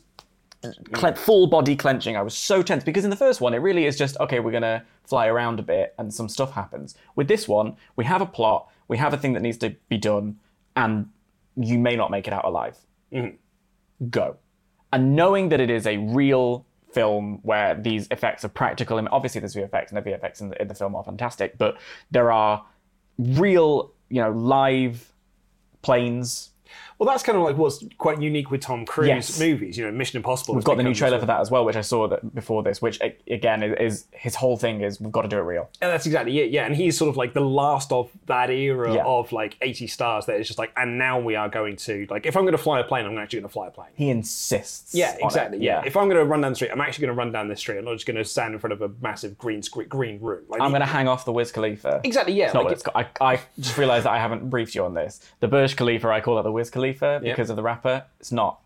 cle- 0.92 1.14
full 1.14 1.46
body 1.46 1.76
clenching. 1.76 2.16
I 2.16 2.22
was 2.22 2.36
so 2.36 2.62
tense 2.62 2.84
because 2.84 3.04
in 3.04 3.10
the 3.10 3.16
first 3.16 3.40
one, 3.40 3.54
it 3.54 3.58
really 3.58 3.86
is 3.86 3.96
just 3.96 4.18
okay, 4.20 4.40
we're 4.40 4.52
gonna 4.52 4.84
fly 5.04 5.26
around 5.26 5.58
a 5.58 5.62
bit 5.62 5.94
and 5.98 6.12
some 6.12 6.28
stuff 6.28 6.52
happens. 6.52 6.94
With 7.16 7.28
this 7.28 7.48
one, 7.48 7.76
we 7.96 8.04
have 8.04 8.20
a 8.20 8.26
plot, 8.26 8.68
we 8.88 8.98
have 8.98 9.12
a 9.12 9.16
thing 9.16 9.32
that 9.34 9.42
needs 9.42 9.58
to 9.58 9.74
be 9.88 9.98
done, 9.98 10.38
and 10.76 11.08
you 11.56 11.78
may 11.78 11.96
not 11.96 12.10
make 12.10 12.26
it 12.26 12.32
out 12.32 12.44
alive. 12.44 12.78
Mm-hmm. 13.12 14.08
Go. 14.08 14.36
And 14.92 15.14
knowing 15.14 15.50
that 15.50 15.60
it 15.60 15.70
is 15.70 15.86
a 15.86 15.98
real 15.98 16.66
film 16.92 17.38
where 17.42 17.74
these 17.74 18.08
effects 18.10 18.44
are 18.44 18.48
practical, 18.48 18.98
and 18.98 19.08
obviously 19.12 19.40
there's 19.40 19.54
VFX 19.54 19.92
and 19.92 20.04
the 20.04 20.10
VFX 20.10 20.40
in 20.40 20.48
the, 20.50 20.60
in 20.60 20.68
the 20.68 20.74
film 20.74 20.94
are 20.96 21.04
fantastic, 21.04 21.56
but 21.58 21.76
there 22.10 22.32
are 22.32 22.64
real, 23.18 23.92
you 24.08 24.20
know, 24.20 24.30
live 24.32 25.12
planes. 25.82 26.50
Well, 27.00 27.08
that's 27.08 27.22
kind 27.22 27.38
of 27.38 27.42
like 27.44 27.56
what's 27.56 27.82
quite 27.96 28.20
unique 28.20 28.50
with 28.50 28.60
Tom 28.60 28.84
Cruise 28.84 29.08
Yes. 29.08 29.40
movies. 29.40 29.78
You 29.78 29.86
know, 29.86 29.90
Mission 29.90 30.18
Impossible. 30.18 30.54
We've 30.54 30.62
got 30.62 30.76
the 30.76 30.82
new 30.82 30.94
trailer 30.94 31.18
for 31.18 31.24
that 31.24 31.40
as 31.40 31.50
well, 31.50 31.64
which 31.64 31.74
I 31.76 31.80
saw 31.80 32.06
that 32.08 32.34
before 32.34 32.62
this, 32.62 32.82
which 32.82 33.00
again 33.26 33.62
is, 33.62 33.74
is 33.80 34.04
his 34.12 34.34
whole 34.34 34.58
thing 34.58 34.82
is 34.82 35.00
we've 35.00 35.10
got 35.10 35.22
to 35.22 35.28
do 35.28 35.38
it 35.38 35.42
real. 35.42 35.70
And 35.80 35.90
that's 35.90 36.04
exactly 36.04 36.38
it. 36.40 36.50
Yeah, 36.50 36.66
and 36.66 36.76
he's 36.76 36.98
sort 36.98 37.08
of 37.08 37.16
like 37.16 37.32
the 37.32 37.40
last 37.40 37.90
of 37.90 38.10
that 38.26 38.50
era 38.50 38.92
Yeah. 38.94 39.04
of 39.06 39.32
like 39.32 39.56
80 39.62 39.86
stars 39.86 40.26
that 40.26 40.38
is 40.38 40.46
just 40.46 40.58
like, 40.58 40.72
and 40.76 40.98
now 40.98 41.18
we 41.18 41.36
are 41.36 41.48
going 41.48 41.76
to 41.76 42.06
like, 42.10 42.26
if 42.26 42.36
I'm 42.36 42.42
going 42.42 42.52
to 42.52 42.58
fly 42.58 42.80
a 42.80 42.84
plane, 42.84 43.06
I'm 43.06 43.16
actually 43.16 43.40
going 43.40 43.48
to 43.48 43.52
fly 43.54 43.68
a 43.68 43.70
plane. 43.70 43.88
He 43.94 44.10
insists. 44.10 44.94
Yeah, 44.94 45.16
exactly. 45.22 45.56
Yeah. 45.58 45.82
If 45.86 45.96
I'm 45.96 46.06
going 46.10 46.20
to 46.20 46.26
run 46.26 46.42
down 46.42 46.52
the 46.52 46.56
street, 46.56 46.70
I'm 46.70 46.82
actually 46.82 47.06
going 47.06 47.16
to 47.16 47.18
run 47.18 47.32
down 47.32 47.48
this 47.48 47.60
street. 47.60 47.78
I'm 47.78 47.86
not 47.86 47.94
just 47.94 48.04
going 48.06 48.16
to 48.18 48.24
stand 48.26 48.52
in 48.52 48.60
front 48.60 48.74
of 48.74 48.82
a 48.82 48.90
massive 49.00 49.38
green 49.38 49.62
screen, 49.62 49.88
green 49.88 50.20
room. 50.20 50.44
Like, 50.48 50.60
I'm 50.60 50.70
going 50.70 50.80
to 50.80 50.86
hang 50.86 51.08
off 51.08 51.24
the 51.24 51.32
Wiz 51.32 51.50
Khalifa. 51.50 52.02
exactly. 52.04 52.34
Yeah. 52.34 52.44
It's 52.46 52.54
not 52.54 52.60
like 52.60 52.64
what 52.64 52.72
it's 52.74 52.82
called. 52.82 53.06
I, 53.22 53.32
I 53.36 53.40
just 53.58 53.78
realised 53.78 54.04
that 54.04 54.12
I 54.12 54.18
haven't 54.18 54.50
briefed 54.50 54.74
you 54.74 54.84
on 54.84 54.92
this. 54.92 55.20
The 55.40 55.48
Burj 55.48 55.76
Khalifa, 55.76 56.08
I 56.08 56.20
call 56.20 56.38
it 56.38 56.42
the 56.42 56.52
Wiz 56.52 56.68
Khalifa 56.68 56.89
because 56.98 57.50
of 57.50 57.56
the 57.56 57.62
rapper. 57.62 58.04
It's 58.18 58.32
not. 58.32 58.60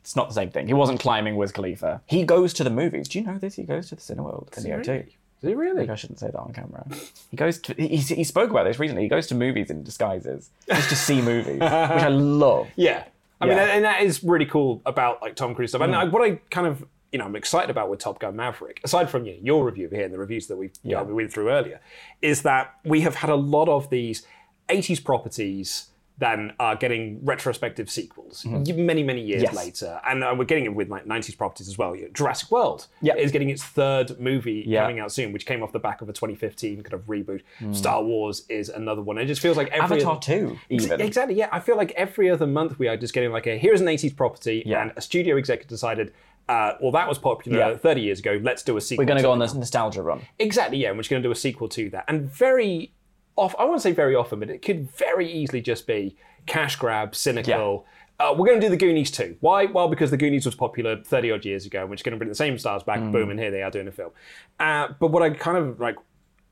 It's 0.00 0.16
not 0.16 0.26
the 0.28 0.34
same 0.34 0.50
thing. 0.50 0.66
He 0.66 0.74
wasn't 0.74 0.98
climbing 0.98 1.36
Wiz 1.36 1.52
Khalifa. 1.52 2.00
He 2.06 2.24
goes 2.24 2.52
to 2.54 2.64
the 2.64 2.70
movies. 2.70 3.06
Do 3.08 3.20
you 3.20 3.24
know 3.24 3.38
this? 3.38 3.54
He 3.54 3.62
goes 3.62 3.88
to 3.90 3.94
the 3.94 4.00
Cineworld 4.00 4.56
in 4.56 4.64
the 4.64 4.70
O2. 4.70 5.06
Is 5.40 5.50
it 5.50 5.56
really? 5.56 5.88
I 5.88 5.94
shouldn't 5.94 6.18
say 6.18 6.26
that 6.26 6.38
on 6.38 6.52
camera. 6.52 6.84
He 7.30 7.36
goes 7.36 7.60
to. 7.60 7.74
He, 7.74 7.96
he 7.98 8.24
spoke 8.24 8.50
about 8.50 8.64
this 8.64 8.80
recently. 8.80 9.04
He 9.04 9.08
goes 9.08 9.28
to 9.28 9.36
movies 9.36 9.70
in 9.70 9.84
disguises 9.84 10.50
just 10.66 10.88
to 10.88 10.96
see 10.96 11.22
movies, 11.32 11.60
which 11.60 11.62
I 11.62 12.08
love. 12.08 12.66
Yeah. 12.74 13.04
I 13.40 13.46
mean, 13.46 13.56
Yeah. 13.56 13.68
Mm. 13.68 13.76
and 13.76 13.84
that 13.84 14.02
is 14.02 14.24
really 14.24 14.46
cool 14.46 14.82
about 14.84 15.22
like 15.22 15.36
Tom 15.36 15.54
Cruise 15.54 15.70
stuff. 15.70 15.82
And 15.82 15.94
I, 15.94 16.04
what 16.06 16.28
I 16.28 16.40
kind 16.50 16.66
of, 16.66 16.84
you 17.12 17.20
know, 17.20 17.24
I'm 17.26 17.36
excited 17.36 17.70
about 17.70 17.88
with 17.88 18.00
Top 18.00 18.18
Gun 18.18 18.34
Maverick, 18.34 18.80
aside 18.82 19.08
from 19.08 19.26
you 19.26 19.34
know, 19.34 19.38
your 19.40 19.64
review 19.64 19.88
here 19.90 20.04
and 20.04 20.12
the 20.12 20.18
reviews 20.18 20.48
that 20.48 20.56
we've 20.56 20.72
you 20.82 20.90
Yeah. 20.96 21.02
we 21.02 21.14
went 21.14 21.32
through 21.32 21.50
earlier, 21.50 21.78
is 22.20 22.42
that 22.42 22.74
we 22.84 23.02
have 23.02 23.14
had 23.14 23.30
a 23.30 23.36
lot 23.36 23.68
of 23.68 23.90
these 23.90 24.26
80s 24.68 25.04
properties 25.04 25.90
that 26.18 26.38
are 26.58 26.74
getting 26.74 27.24
retrospective 27.24 27.88
sequels 27.88 28.44
many, 28.44 29.02
many 29.04 29.20
years 29.22 29.42
Mm-hmm. 29.42 29.54
Yes. 29.54 29.64
later. 29.64 30.00
And 30.04 30.24
uh, 30.24 30.34
we're 30.36 30.44
getting 30.46 30.64
it 30.64 30.74
with 30.74 30.88
like 30.88 31.06
90s 31.06 31.36
properties 31.38 31.68
as 31.68 31.78
well. 31.78 31.94
Jurassic 32.12 32.50
World 32.50 32.88
Yeah. 33.00 33.14
is 33.14 33.30
getting 33.30 33.50
its 33.50 33.62
third 33.62 34.18
movie 34.18 34.64
Yeah. 34.66 34.82
coming 34.82 34.98
out 34.98 35.12
soon, 35.12 35.32
which 35.32 35.46
came 35.46 35.62
off 35.62 35.70
the 35.70 35.78
back 35.78 36.02
of 36.02 36.08
a 36.08 36.12
2015 36.12 36.82
kind 36.82 36.92
of 36.92 37.06
reboot. 37.06 37.42
Mm. 37.60 37.74
Star 37.74 38.02
Wars 38.02 38.44
is 38.48 38.68
another 38.68 39.00
one. 39.00 39.16
It 39.16 39.26
just 39.26 39.40
feels 39.40 39.56
like 39.56 39.68
every 39.68 39.98
Avatar 39.98 40.18
two, 40.18 40.58
even. 40.70 41.00
Exactly, 41.00 41.36
yeah. 41.36 41.48
I 41.52 41.60
feel 41.60 41.76
like 41.76 41.92
every 41.92 42.28
other 42.30 42.46
month 42.48 42.80
we 42.80 42.88
are 42.88 42.96
just 42.96 43.14
getting 43.14 43.30
like 43.30 43.46
a 43.46 43.56
here's 43.56 43.80
an 43.80 43.86
80s 43.86 44.16
property, 44.16 44.64
Yeah. 44.66 44.82
and 44.82 44.92
a 44.96 45.00
studio 45.00 45.36
executive 45.36 45.68
decided, 45.68 46.12
uh, 46.48 46.72
well, 46.80 46.90
that 46.92 47.06
was 47.08 47.18
popular 47.18 47.58
Yeah. 47.58 47.76
30 47.76 48.00
years 48.00 48.18
ago, 48.18 48.40
let's 48.42 48.64
do 48.64 48.76
a 48.76 48.80
sequel. 48.80 49.02
We're 49.04 49.06
going 49.06 49.18
to 49.18 49.22
go 49.22 49.30
on 49.30 49.38
now." 49.38 49.44
this 49.44 49.54
nostalgia 49.54 50.02
run. 50.02 50.22
Exactly, 50.40 50.78
yeah, 50.78 50.88
and 50.88 50.96
we're 50.96 51.02
just 51.02 51.10
going 51.10 51.22
to 51.22 51.26
do 51.28 51.32
a 51.32 51.36
sequel 51.36 51.68
to 51.68 51.90
that. 51.90 52.04
And 52.08 52.22
very 52.28 52.90
off, 53.38 53.54
I 53.58 53.64
won't 53.64 53.80
say 53.82 53.92
very 53.92 54.14
often, 54.14 54.40
but 54.40 54.50
it 54.50 54.62
could 54.62 54.90
very 54.92 55.30
easily 55.30 55.60
just 55.60 55.86
be 55.86 56.16
cash 56.46 56.76
grab, 56.76 57.14
cynical. 57.14 57.86
Uh, 58.20 58.34
we're 58.36 58.46
going 58.46 58.60
to 58.60 58.66
do 58.66 58.70
the 58.70 58.76
Goonies 58.76 59.10
too. 59.12 59.36
Why? 59.40 59.66
Well, 59.66 59.88
because 59.88 60.10
the 60.10 60.16
Goonies 60.16 60.44
was 60.44 60.54
popular 60.56 61.02
30 61.04 61.30
odd 61.30 61.44
years 61.44 61.66
ago, 61.66 61.80
and 61.82 61.88
we're 61.90 61.94
just 61.96 62.04
going 62.04 62.12
to 62.14 62.18
bring 62.18 62.28
the 62.28 62.34
same 62.34 62.58
stars 62.58 62.82
back, 62.82 62.98
Mm. 63.00 63.12
boom, 63.12 63.30
and 63.30 63.38
here 63.38 63.50
they 63.52 63.62
are 63.62 63.70
doing 63.70 63.86
a 63.88 63.92
film. 63.92 64.10
Uh, 64.58 64.88
but 64.98 65.08
what 65.12 65.22
I 65.22 65.30
kind 65.30 65.56
of 65.56 65.78
like 65.78 65.94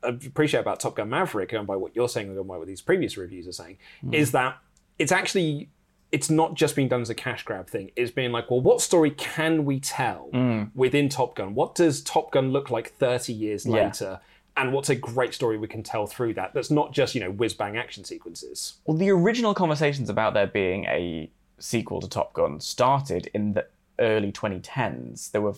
appreciate 0.03 0.61
about 0.61 0.79
Top 0.79 0.95
Gun 0.95 1.09
Maverick, 1.09 1.51
and 1.53 1.67
by 1.67 1.75
what 1.75 1.95
you're 1.95 2.07
saying, 2.09 2.29
and 2.29 2.47
by 2.47 2.57
what 2.57 2.67
these 2.67 2.81
previous 2.81 3.17
reviews 3.17 3.47
are 3.47 3.51
saying, 3.51 3.77
Mm. 4.05 4.13
is 4.13 4.31
that 4.31 4.57
it's 4.97 5.11
actually 5.11 5.69
it's 6.09 6.29
not 6.29 6.53
just 6.53 6.73
being 6.73 6.87
done 6.87 7.01
as 7.01 7.09
a 7.09 7.13
cash 7.13 7.43
grab 7.43 7.67
thing. 7.69 7.91
It's 7.97 8.11
being 8.11 8.31
like, 8.31 8.49
well, 8.49 8.61
what 8.61 8.79
story 8.79 9.11
can 9.11 9.65
we 9.65 9.81
tell 9.81 10.29
within 10.73 11.09
Top 11.09 11.35
Gun? 11.35 11.53
What 11.53 11.75
does 11.75 12.01
Top 12.01 12.31
Gun 12.31 12.53
look 12.53 12.71
like 12.71 12.93
30 12.93 13.33
years 13.33 13.67
later? 13.67 14.21
And 14.57 14.73
what's 14.73 14.89
a 14.89 14.95
great 14.95 15.33
story 15.33 15.57
we 15.57 15.67
can 15.67 15.83
tell 15.83 16.07
through 16.07 16.33
that? 16.33 16.53
That's 16.53 16.71
not 16.71 16.91
just 16.91 17.15
you 17.15 17.21
know 17.21 17.31
whiz 17.31 17.53
bang 17.53 17.77
action 17.77 18.03
sequences. 18.03 18.73
Well, 18.85 18.97
the 18.97 19.11
original 19.11 19.53
conversations 19.53 20.09
about 20.09 20.33
there 20.33 20.47
being 20.47 20.85
a 20.85 21.29
sequel 21.59 22.01
to 22.01 22.09
Top 22.09 22.33
Gun 22.33 22.59
started 22.59 23.29
in 23.33 23.53
the 23.53 23.65
early 23.99 24.31
2010s. 24.31 25.31
There 25.31 25.41
were 25.41 25.55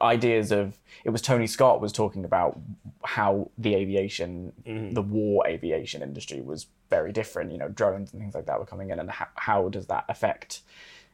ideas 0.00 0.52
of 0.52 0.78
it 1.04 1.10
was 1.10 1.22
Tony 1.22 1.46
Scott 1.46 1.80
was 1.80 1.92
talking 1.92 2.24
about 2.24 2.58
how 3.04 3.50
the 3.58 3.74
aviation, 3.74 4.52
mm-hmm. 4.66 4.94
the 4.94 5.02
war 5.02 5.46
aviation 5.46 6.02
industry 6.02 6.40
was 6.40 6.66
very 6.90 7.12
different. 7.12 7.52
You 7.52 7.58
know, 7.58 7.68
drones 7.68 8.12
and 8.12 8.20
things 8.20 8.34
like 8.34 8.46
that 8.46 8.58
were 8.58 8.66
coming 8.66 8.90
in, 8.90 8.98
and 8.98 9.10
how, 9.10 9.26
how 9.36 9.68
does 9.68 9.86
that 9.86 10.04
affect, 10.08 10.62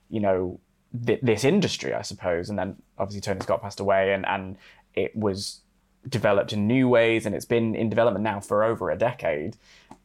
you 0.08 0.20
know, 0.20 0.60
th- 1.06 1.20
this 1.22 1.44
industry? 1.44 1.94
I 1.94 2.02
suppose. 2.02 2.48
And 2.48 2.58
then 2.58 2.76
obviously 2.98 3.20
Tony 3.20 3.40
Scott 3.40 3.62
passed 3.62 3.80
away, 3.80 4.12
and 4.12 4.26
and 4.26 4.56
it 4.94 5.14
was 5.14 5.60
developed 6.09 6.52
in 6.52 6.66
new 6.66 6.88
ways, 6.88 7.26
and 7.26 7.35
it's 7.35 7.45
been 7.45 7.75
in 7.75 7.88
development 7.88 8.23
now 8.23 8.40
for 8.40 8.64
over 8.64 8.90
a 8.90 8.97
decade. 8.97 9.57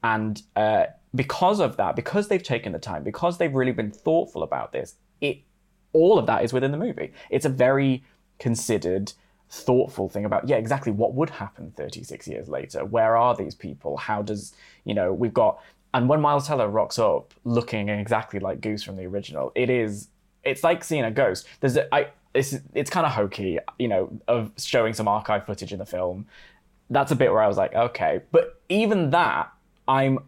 And 0.04 0.42
uh, 0.56 0.86
because 1.14 1.60
of 1.60 1.78
that, 1.78 1.96
because 1.96 2.28
they've 2.28 2.44
taken 2.44 2.72
the 2.72 2.80
time, 2.80 3.04
because 3.04 3.38
they've 3.38 3.54
really 3.54 3.72
been 3.72 3.92
thoughtful 3.92 4.44
about 4.44 4.72
this, 4.72 4.96
it 5.22 5.40
all 5.94 6.20
of 6.20 6.26
that 6.26 6.44
is 6.44 6.52
within 6.52 6.72
the 6.72 6.78
movie. 6.78 7.14
It's 7.30 7.46
a 7.46 7.50
very 7.50 8.04
considered, 8.38 9.14
thoughtful 9.50 10.10
thing 10.10 10.26
about 10.26 10.48
yeah, 10.50 10.58
exactly 10.58 10.92
what 10.92 11.14
would 11.14 11.30
happen 11.30 11.72
36 11.78 12.28
years 12.28 12.50
later. 12.50 12.84
Where 12.84 13.16
are 13.16 13.36
these 13.36 13.56
people? 13.56 13.98
How 13.98 14.22
does 14.22 14.54
you 14.84 14.94
know 14.94 15.14
we've 15.14 15.34
got 15.34 15.60
and 15.94 16.10
when 16.10 16.20
Miles 16.20 16.48
Teller 16.48 16.68
rocks 16.68 17.00
up 17.00 17.34
looking 17.46 17.88
exactly 17.88 18.40
like 18.42 18.60
Goose 18.60 18.84
from 18.84 18.98
the 18.98 19.06
original, 19.06 19.54
it 19.56 19.70
is 19.70 20.10
it's 20.44 20.64
like 20.64 20.84
seeing 20.84 21.06
a 21.06 21.12
ghost. 21.12 21.48
There's 21.62 21.78
a, 21.78 21.94
I 21.96 22.08
it's 22.36 22.56
it's 22.74 22.90
kind 22.90 23.06
of 23.06 23.14
hokey, 23.14 23.60
you 23.80 23.88
know, 23.88 24.20
of 24.28 24.52
showing 24.58 24.94
some 24.94 25.08
archive 25.08 25.46
footage 25.46 25.72
in 25.72 25.80
the 25.80 25.86
film. 25.86 26.28
That's 26.90 27.12
a 27.12 27.16
bit 27.16 27.32
where 27.32 27.42
I 27.42 27.48
was 27.48 27.58
like, 27.58 27.74
okay, 27.74 28.22
but 28.32 28.62
even 28.70 29.10
that, 29.12 29.52
I'm 29.88 30.20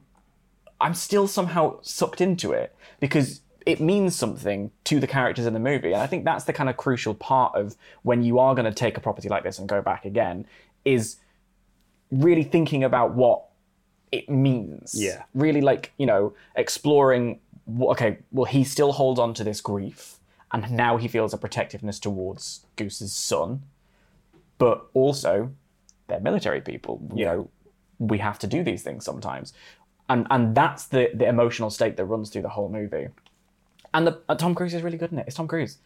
I'm 0.79 0.93
still 0.93 1.27
somehow 1.27 1.79
sucked 1.81 2.21
into 2.21 2.51
it 2.51 2.75
because 2.99 3.41
it 3.65 3.81
means 3.81 4.15
something 4.15 4.71
to 4.85 4.99
the 4.99 5.07
characters 5.07 5.45
in 5.45 5.53
the 5.53 5.59
movie. 5.59 5.91
And 5.91 6.01
I 6.01 6.07
think 6.07 6.23
that's 6.23 6.45
the 6.45 6.53
kind 6.53 6.69
of 6.69 6.77
crucial 6.77 7.13
part 7.13 7.53
of 7.55 7.75
when 8.03 8.23
you 8.23 8.39
are 8.39 8.55
going 8.55 8.65
to 8.65 8.73
take 8.73 8.95
a 8.97 9.01
property 9.01 9.27
like 9.27 9.43
this 9.43 9.59
and 9.59 9.67
go 9.67 9.81
back 9.81 10.05
again 10.05 10.45
is 10.85 11.17
really 12.09 12.43
thinking 12.43 12.85
about 12.85 13.13
what 13.13 13.43
it 14.13 14.29
means. 14.29 14.93
Yeah. 14.93 15.23
Really 15.33 15.59
like, 15.59 15.91
you 15.97 16.05
know, 16.05 16.33
exploring 16.55 17.39
okay, 17.81 18.19
well 18.31 18.45
he 18.45 18.63
still 18.63 18.93
holds 18.93 19.19
on 19.19 19.33
to 19.33 19.43
this 19.43 19.59
grief 19.59 20.16
and 20.51 20.71
now 20.71 20.97
he 20.97 21.07
feels 21.07 21.33
a 21.33 21.37
protectiveness 21.37 21.99
towards 21.99 22.65
Goose's 22.75 23.13
son. 23.13 23.63
But 24.57 24.87
also 24.93 25.51
they're 26.07 26.19
military 26.19 26.61
people. 26.61 27.01
You 27.13 27.25
know, 27.25 27.49
we 27.99 28.17
have 28.19 28.39
to 28.39 28.47
do 28.47 28.63
these 28.63 28.81
things 28.81 29.05
sometimes. 29.05 29.53
And 30.09 30.25
and 30.29 30.55
that's 30.55 30.85
the 30.85 31.09
the 31.13 31.27
emotional 31.27 31.69
state 31.69 31.97
that 31.97 32.05
runs 32.05 32.29
through 32.29 32.43
the 32.43 32.49
whole 32.49 32.69
movie. 32.69 33.09
And 33.93 34.07
the 34.07 34.21
uh, 34.29 34.35
Tom 34.35 34.55
Cruise 34.55 34.73
is 34.73 34.81
really 34.81 34.97
good 34.97 35.11
in 35.11 35.19
it. 35.19 35.25
It's 35.27 35.35
Tom 35.35 35.47
Cruise. 35.47 35.77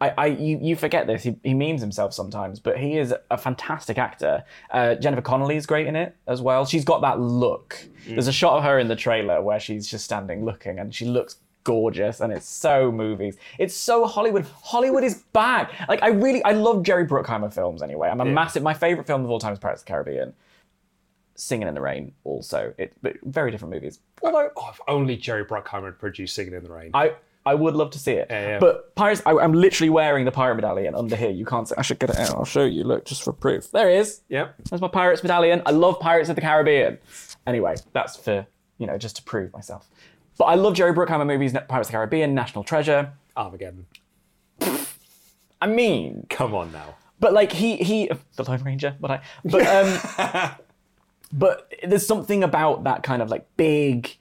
I, 0.00 0.12
I 0.16 0.26
you, 0.26 0.58
you 0.62 0.76
forget 0.76 1.06
this. 1.06 1.22
He, 1.22 1.36
he 1.42 1.52
memes 1.52 1.80
himself 1.80 2.14
sometimes, 2.14 2.58
but 2.58 2.78
he 2.78 2.96
is 2.96 3.14
a 3.30 3.36
fantastic 3.36 3.98
actor. 3.98 4.44
Uh, 4.70 4.94
Jennifer 4.94 5.20
Connelly 5.20 5.56
is 5.56 5.66
great 5.66 5.86
in 5.86 5.94
it 5.94 6.16
as 6.26 6.40
well. 6.40 6.64
She's 6.64 6.84
got 6.84 7.02
that 7.02 7.20
look. 7.20 7.78
There's 8.06 8.28
a 8.28 8.32
shot 8.32 8.56
of 8.56 8.64
her 8.64 8.78
in 8.78 8.88
the 8.88 8.96
trailer 8.96 9.42
where 9.42 9.60
she's 9.60 9.86
just 9.86 10.04
standing 10.04 10.44
looking, 10.44 10.78
and 10.78 10.94
she 10.94 11.04
looks 11.04 11.36
gorgeous, 11.64 12.20
and 12.20 12.32
it's 12.32 12.48
so 12.48 12.90
movies. 12.92 13.36
It's 13.58 13.74
so 13.74 14.06
Hollywood. 14.06 14.46
Hollywood 14.62 15.04
is 15.04 15.16
back. 15.32 15.72
Like 15.88 16.02
I 16.02 16.08
really, 16.08 16.42
I 16.44 16.52
love 16.52 16.82
Jerry 16.82 17.06
Bruckheimer 17.06 17.52
films. 17.52 17.82
Anyway, 17.82 18.08
I'm 18.08 18.20
a 18.20 18.24
massive. 18.24 18.62
My 18.62 18.74
favorite 18.74 19.06
film 19.06 19.24
of 19.24 19.30
all 19.30 19.38
time 19.38 19.52
is 19.52 19.58
Pirates 19.58 19.82
of 19.82 19.86
the 19.86 19.92
Caribbean. 19.92 20.34
Singing 21.36 21.68
in 21.68 21.74
the 21.74 21.80
Rain, 21.80 22.12
also, 22.24 22.74
it 22.76 22.92
but 23.00 23.14
very 23.22 23.50
different 23.50 23.72
movies. 23.72 24.00
Although 24.22 24.50
Oh, 24.56 24.68
if 24.70 24.78
only 24.88 25.16
Jerry 25.16 25.42
Bruckheimer 25.44 25.86
had 25.86 25.98
produced 25.98 26.34
Singing 26.34 26.52
in 26.52 26.62
the 26.62 26.70
Rain. 26.70 26.90
I 26.92 27.14
I 27.46 27.54
would 27.54 27.74
love 27.74 27.90
to 27.92 27.98
see 27.98 28.12
it. 28.12 28.26
yeah. 28.28 28.58
But 28.58 28.94
Pirates, 28.94 29.22
I, 29.24 29.32
I'm 29.32 29.54
literally 29.54 29.88
wearing 29.88 30.26
the 30.26 30.30
pirate 30.30 30.56
medallion 30.56 30.94
under 30.94 31.16
here. 31.16 31.30
You 31.30 31.46
can't 31.46 31.66
see. 31.66 31.74
I 31.78 31.82
should 31.82 31.98
get 31.98 32.10
it 32.10 32.18
out. 32.18 32.34
I'll 32.34 32.44
show 32.44 32.64
you. 32.66 32.84
Look, 32.84 33.06
just 33.06 33.22
for 33.22 33.32
proof. 33.32 33.70
There 33.70 33.88
it 33.88 33.96
is. 34.00 34.20
yep. 34.28 34.54
There's 34.68 34.82
my 34.82 34.88
pirates 34.88 35.22
medallion. 35.22 35.62
I 35.64 35.70
love 35.70 35.98
Pirates 35.98 36.28
of 36.28 36.34
the 36.36 36.42
Caribbean. 36.42 36.98
Anyway, 37.46 37.76
that's 37.94 38.16
for 38.16 38.46
you 38.76 38.86
know 38.86 38.98
just 38.98 39.16
to 39.16 39.22
prove 39.22 39.50
myself. 39.54 39.88
But 40.40 40.46
I 40.46 40.54
love 40.54 40.72
Jerry 40.72 40.94
Bruckheimer 40.94 41.26
movies. 41.26 41.52
Pirates 41.52 41.88
of 41.88 41.92
the 41.92 41.98
Caribbean, 41.98 42.34
National 42.34 42.64
Treasure. 42.64 43.12
Armageddon. 43.36 43.84
I 45.60 45.66
mean, 45.66 46.24
Come 46.30 46.54
on 46.54 46.72
now. 46.72 46.94
but 47.20 47.34
like 47.34 47.52
he 47.52 47.76
he 47.76 48.10
the 48.36 48.44
Lone 48.44 48.62
Ranger, 48.64 48.96
but 48.98 49.10
I 49.10 49.20
but 49.44 49.66
um 49.66 50.50
but 51.34 51.70
there's 51.86 52.06
something 52.06 52.42
about 52.42 52.84
that 52.84 53.02
kind 53.02 53.20
of 53.20 53.28
like 53.28 53.46
big 53.58 54.16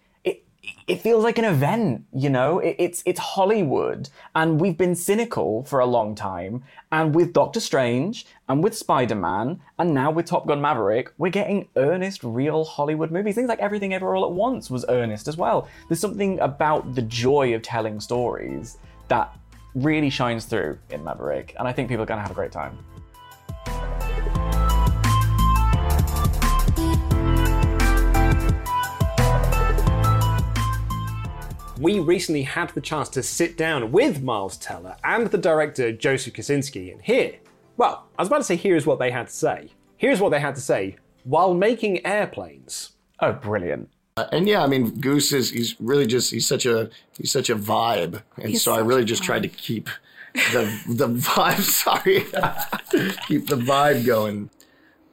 it 0.88 1.02
feels 1.02 1.24
like 1.24 1.38
an 1.38 1.46
event, 1.46 2.06
you 2.14 2.30
know? 2.30 2.60
It, 2.60 2.76
it's 2.80 3.04
it's 3.06 3.20
Hollywood 3.20 4.10
and 4.36 4.60
we've 4.60 4.78
been 4.78 4.96
cynical 4.96 5.64
for 5.64 5.80
a 5.80 5.86
long 5.86 6.16
time 6.16 6.64
and 6.92 7.14
with 7.14 7.34
Doctor 7.34 7.60
Strange 7.60 8.26
and 8.48 8.64
with 8.64 8.76
Spider-Man 8.76 9.60
and 9.78 9.94
now 9.94 10.12
with 10.12 10.26
Top 10.26 10.48
Gun 10.48 10.62
Maverick, 10.62 11.14
we're 11.18 11.30
getting 11.30 11.68
earnest 11.76 12.24
real 12.24 12.66
Hollywood 12.66 13.12
movies. 13.12 13.36
Things 13.36 13.50
like 13.50 13.60
Everything 13.60 13.94
Ever 13.94 14.16
All 14.16 14.26
at 14.26 14.32
Once 14.32 14.70
was 14.70 14.86
earnest 14.90 15.28
as 15.28 15.38
well. 15.38 15.68
There's 15.88 16.00
something 16.00 16.40
about 16.40 16.96
the 16.96 17.04
joy 17.04 17.54
of 17.54 17.62
telling 17.62 18.00
stories 18.00 18.78
that 19.08 19.38
really 19.76 20.10
shines 20.10 20.46
through 20.46 20.80
in 20.90 21.04
Maverick 21.04 21.56
and 21.60 21.68
I 21.68 21.72
think 21.72 21.90
people 21.90 22.04
are 22.04 22.08
going 22.08 22.18
to 22.18 22.24
have 22.24 22.32
a 22.32 22.36
great 22.36 22.52
time. 22.52 22.78
We 31.80 32.00
recently 32.00 32.44
had 32.44 32.70
the 32.72 32.82
chance 32.82 33.08
to 33.10 33.24
sit 33.24 33.58
down 33.58 33.92
with 33.92 34.22
Miles 34.22 34.58
Teller 34.58 34.98
and 35.04 35.28
the 35.28 35.38
director 35.38 35.92
Joseph 35.92 36.34
Kosinski 36.34 36.92
and 36.92 37.02
here, 37.02 37.36
well, 37.78 38.08
I 38.18 38.22
was 38.22 38.28
about 38.28 38.40
to 38.40 38.44
say 38.44 38.58
here's 38.58 38.86
what 38.86 39.00
they 39.00 39.12
had 39.12 39.28
to 39.28 39.34
say. 39.34 39.70
Here's 39.96 40.20
what 40.20 40.30
they 40.30 40.40
had 40.40 40.56
to 40.56 40.62
say 40.62 40.98
while 41.24 41.54
making 41.54 42.06
airplanes. 42.06 42.92
Oh, 43.22 43.32
brilliant. 43.32 43.90
Uh, 44.18 44.28
and 44.32 44.48
yeah, 44.48 44.62
I 44.62 44.68
mean, 44.68 45.00
Goose 45.00 45.32
is 45.32 45.52
he's 45.52 45.80
really 45.80 46.06
just 46.06 46.32
he's 46.32 46.46
such 46.46 46.66
a 46.66 46.90
he's 47.18 47.32
such 47.32 47.50
a 47.50 47.56
vibe, 47.56 48.22
and 48.38 48.58
so 48.58 48.74
I 48.74 48.80
really 48.80 49.06
just 49.06 49.24
tried 49.24 49.44
to 49.44 49.48
keep 49.48 49.90
the 50.34 50.66
the 50.88 51.08
vibe. 51.08 51.62
Sorry, 51.62 52.26
keep 53.28 53.48
the 53.48 53.56
vibe 53.56 54.06
going. 54.06 54.50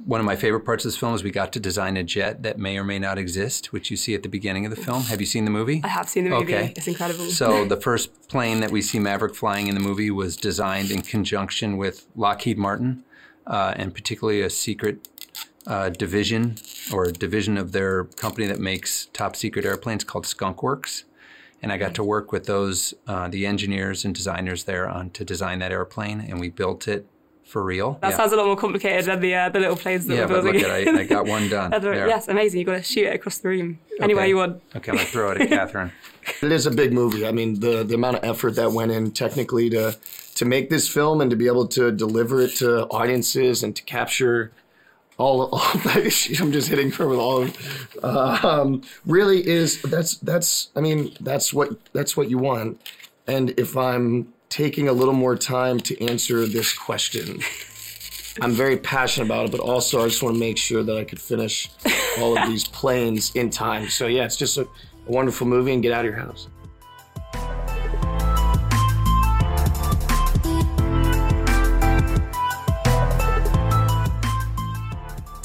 One 0.04 0.20
of 0.20 0.26
my 0.26 0.36
favorite 0.36 0.60
parts 0.60 0.84
of 0.84 0.92
this 0.92 0.98
film 0.98 1.14
is 1.14 1.24
we 1.24 1.30
got 1.30 1.52
to 1.54 1.60
design 1.60 1.96
a 1.96 2.04
jet 2.04 2.42
that 2.42 2.58
may 2.58 2.78
or 2.78 2.84
may 2.84 2.98
not 2.98 3.18
exist, 3.18 3.72
which 3.72 3.90
you 3.90 3.96
see 3.96 4.14
at 4.14 4.22
the 4.22 4.28
beginning 4.28 4.64
of 4.66 4.70
the 4.70 4.80
film. 4.80 5.02
Have 5.04 5.20
you 5.20 5.26
seen 5.26 5.44
the 5.44 5.50
movie? 5.50 5.80
I 5.82 5.88
have 5.88 6.08
seen 6.08 6.24
the 6.24 6.30
movie. 6.30 6.54
Okay. 6.54 6.72
It's 6.76 6.86
incredible. 6.86 7.24
So 7.30 7.64
the 7.64 7.80
first 7.80 8.28
plane 8.28 8.60
that 8.60 8.70
we 8.70 8.82
see 8.82 8.98
Maverick 8.98 9.34
flying 9.34 9.68
in 9.68 9.74
the 9.74 9.80
movie 9.80 10.10
was 10.10 10.36
designed 10.36 10.90
in 10.90 11.02
conjunction 11.02 11.76
with 11.76 12.06
Lockheed 12.14 12.58
Martin, 12.58 13.04
uh, 13.46 13.74
and 13.76 13.94
particularly 13.94 14.42
a 14.42 14.50
secret 14.50 15.08
uh, 15.66 15.88
division 15.88 16.56
or 16.92 17.06
a 17.06 17.12
division 17.12 17.56
of 17.56 17.72
their 17.72 18.04
company 18.04 18.46
that 18.46 18.60
makes 18.60 19.06
top 19.06 19.34
secret 19.34 19.64
airplanes 19.64 20.04
called 20.04 20.26
Skunk 20.26 20.62
Works. 20.62 21.04
And 21.62 21.72
I 21.72 21.78
got 21.78 21.94
to 21.94 22.04
work 22.04 22.32
with 22.32 22.46
those, 22.46 22.94
uh, 23.08 23.28
the 23.28 23.46
engineers 23.46 24.04
and 24.04 24.14
designers 24.14 24.64
there 24.64 24.88
on 24.88 25.10
to 25.10 25.24
design 25.24 25.58
that 25.60 25.72
airplane, 25.72 26.20
and 26.20 26.38
we 26.38 26.50
built 26.50 26.86
it 26.86 27.08
for 27.46 27.62
real. 27.62 27.98
that 28.02 28.10
Yeah. 28.10 28.16
sounds 28.16 28.32
a 28.32 28.36
lot 28.36 28.46
more 28.46 28.56
complicated 28.56 29.04
than 29.06 29.20
the 29.20 29.34
uh, 29.34 29.48
the 29.48 29.60
little 29.60 29.76
planes 29.76 30.06
that 30.06 30.14
Yeah, 30.14 30.22
we're 30.22 30.28
but 30.28 30.42
building. 30.44 30.62
look 30.62 30.70
at 30.70 30.94
I, 30.96 31.00
I 31.00 31.04
got 31.04 31.26
one 31.26 31.48
done. 31.56 31.70
That's. 31.70 31.84
There. 31.84 32.08
Yes, 32.08 32.28
amazing. 32.28 32.58
You've 32.60 32.66
got 32.66 32.76
to 32.76 32.82
shoot 32.82 33.06
it 33.06 33.14
across 33.14 33.38
the 33.38 33.48
room 33.48 33.78
anywhere 34.00 34.24
Okay. 34.24 34.28
you 34.30 34.36
want. 34.36 34.62
Okay, 34.76 34.90
I'm 34.90 34.96
gonna 34.96 35.08
throw 35.08 35.30
it 35.32 35.40
at 35.40 35.48
Catherine. 35.48 35.92
It 36.42 36.50
is 36.50 36.66
a 36.66 36.72
big 36.72 36.92
movie. 36.92 37.24
I 37.24 37.30
mean, 37.30 37.60
the 37.60 37.84
the 37.84 37.94
amount 37.94 38.16
of 38.16 38.24
effort 38.24 38.56
that 38.56 38.72
went 38.72 38.90
in 38.90 39.12
technically 39.12 39.70
to 39.70 39.96
to 40.34 40.44
make 40.44 40.70
this 40.70 40.88
film 40.88 41.20
and 41.20 41.30
to 41.30 41.36
be 41.36 41.46
able 41.46 41.68
to 41.68 41.92
deliver 41.92 42.40
it 42.42 42.56
to 42.56 42.86
audiences 42.88 43.62
and 43.62 43.76
to 43.76 43.82
capture 43.84 44.50
all 45.18 45.42
all 45.54 45.60
that 45.84 46.38
I'm 46.40 46.50
just 46.50 46.68
hitting 46.68 46.90
her 46.98 47.06
with 47.06 47.20
all 47.20 47.42
of 48.02 48.04
um, 48.44 48.82
really 49.06 49.46
is 49.46 49.80
that's 49.82 50.16
that's 50.18 50.70
I 50.74 50.80
mean 50.80 51.14
that's 51.20 51.54
what 51.54 51.68
that's 51.92 52.16
what 52.16 52.28
you 52.28 52.38
want. 52.38 52.80
And 53.28 53.50
if 53.56 53.76
I'm 53.76 54.32
taking 54.48 54.88
a 54.88 54.92
little 54.92 55.14
more 55.14 55.36
time 55.36 55.80
to 55.80 56.04
answer 56.04 56.46
this 56.46 56.76
question, 56.76 57.40
I'm 58.40 58.52
very 58.52 58.76
passionate 58.76 59.26
about 59.26 59.46
it, 59.46 59.50
but 59.50 59.60
also 59.60 60.04
I 60.04 60.08
just 60.08 60.22
want 60.22 60.34
to 60.34 60.40
make 60.40 60.58
sure 60.58 60.82
that 60.82 60.96
I 60.96 61.04
could 61.04 61.20
finish 61.20 61.70
all 62.18 62.36
of 62.36 62.48
these 62.48 62.66
planes 62.68 63.34
in 63.34 63.50
time. 63.50 63.88
So 63.88 64.06
yeah, 64.06 64.24
it's 64.24 64.36
just 64.36 64.58
a, 64.58 64.62
a 64.62 64.68
wonderful 65.06 65.46
movie 65.46 65.72
and 65.72 65.82
get 65.82 65.92
out 65.92 66.04
of 66.04 66.10
your 66.10 66.20
house. 66.20 66.48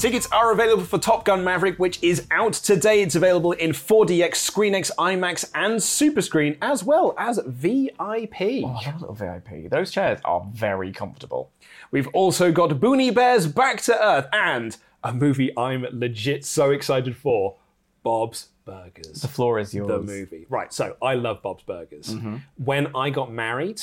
Tickets 0.02 0.26
are 0.32 0.50
available 0.50 0.82
for 0.82 0.98
Top 0.98 1.24
Gun 1.24 1.44
Maverick, 1.44 1.78
which 1.78 2.02
is 2.02 2.26
out 2.32 2.54
today. 2.54 3.02
It's 3.02 3.14
available 3.14 3.52
in 3.52 3.70
4DX, 3.70 4.32
ScreenX, 4.32 4.90
IMAX, 4.98 5.48
and 5.54 5.74
Superscreen, 5.76 6.58
as 6.60 6.82
well 6.82 7.14
as 7.16 7.38
VIP. 7.46 7.84
Oh, 8.00 8.80
I 8.84 8.90
love 8.90 8.96
a 8.96 8.98
little 8.98 9.14
VIP. 9.14 9.70
Those 9.70 9.92
chairs 9.92 10.18
are 10.24 10.44
very 10.52 10.90
comfortable. 10.90 11.52
We've 11.92 12.08
also 12.08 12.50
got 12.50 12.80
Boonie 12.80 13.12
Bears 13.12 13.46
Back 13.46 13.80
to 13.82 14.04
Earth 14.04 14.26
and 14.32 14.76
a 15.04 15.12
movie 15.14 15.56
I'm 15.56 15.86
legit 15.92 16.44
so 16.44 16.72
excited 16.72 17.14
for 17.14 17.54
Bob's 18.02 18.48
Burgers. 18.64 19.22
The 19.22 19.28
floor 19.28 19.60
is 19.60 19.72
yours. 19.72 19.86
the 19.86 20.00
movie. 20.00 20.46
Right, 20.48 20.72
so 20.72 20.96
I 21.00 21.14
love 21.14 21.42
Bob's 21.42 21.62
Burgers. 21.62 22.12
Mm-hmm. 22.12 22.38
When 22.56 22.88
I 22.96 23.10
got 23.10 23.32
married, 23.32 23.80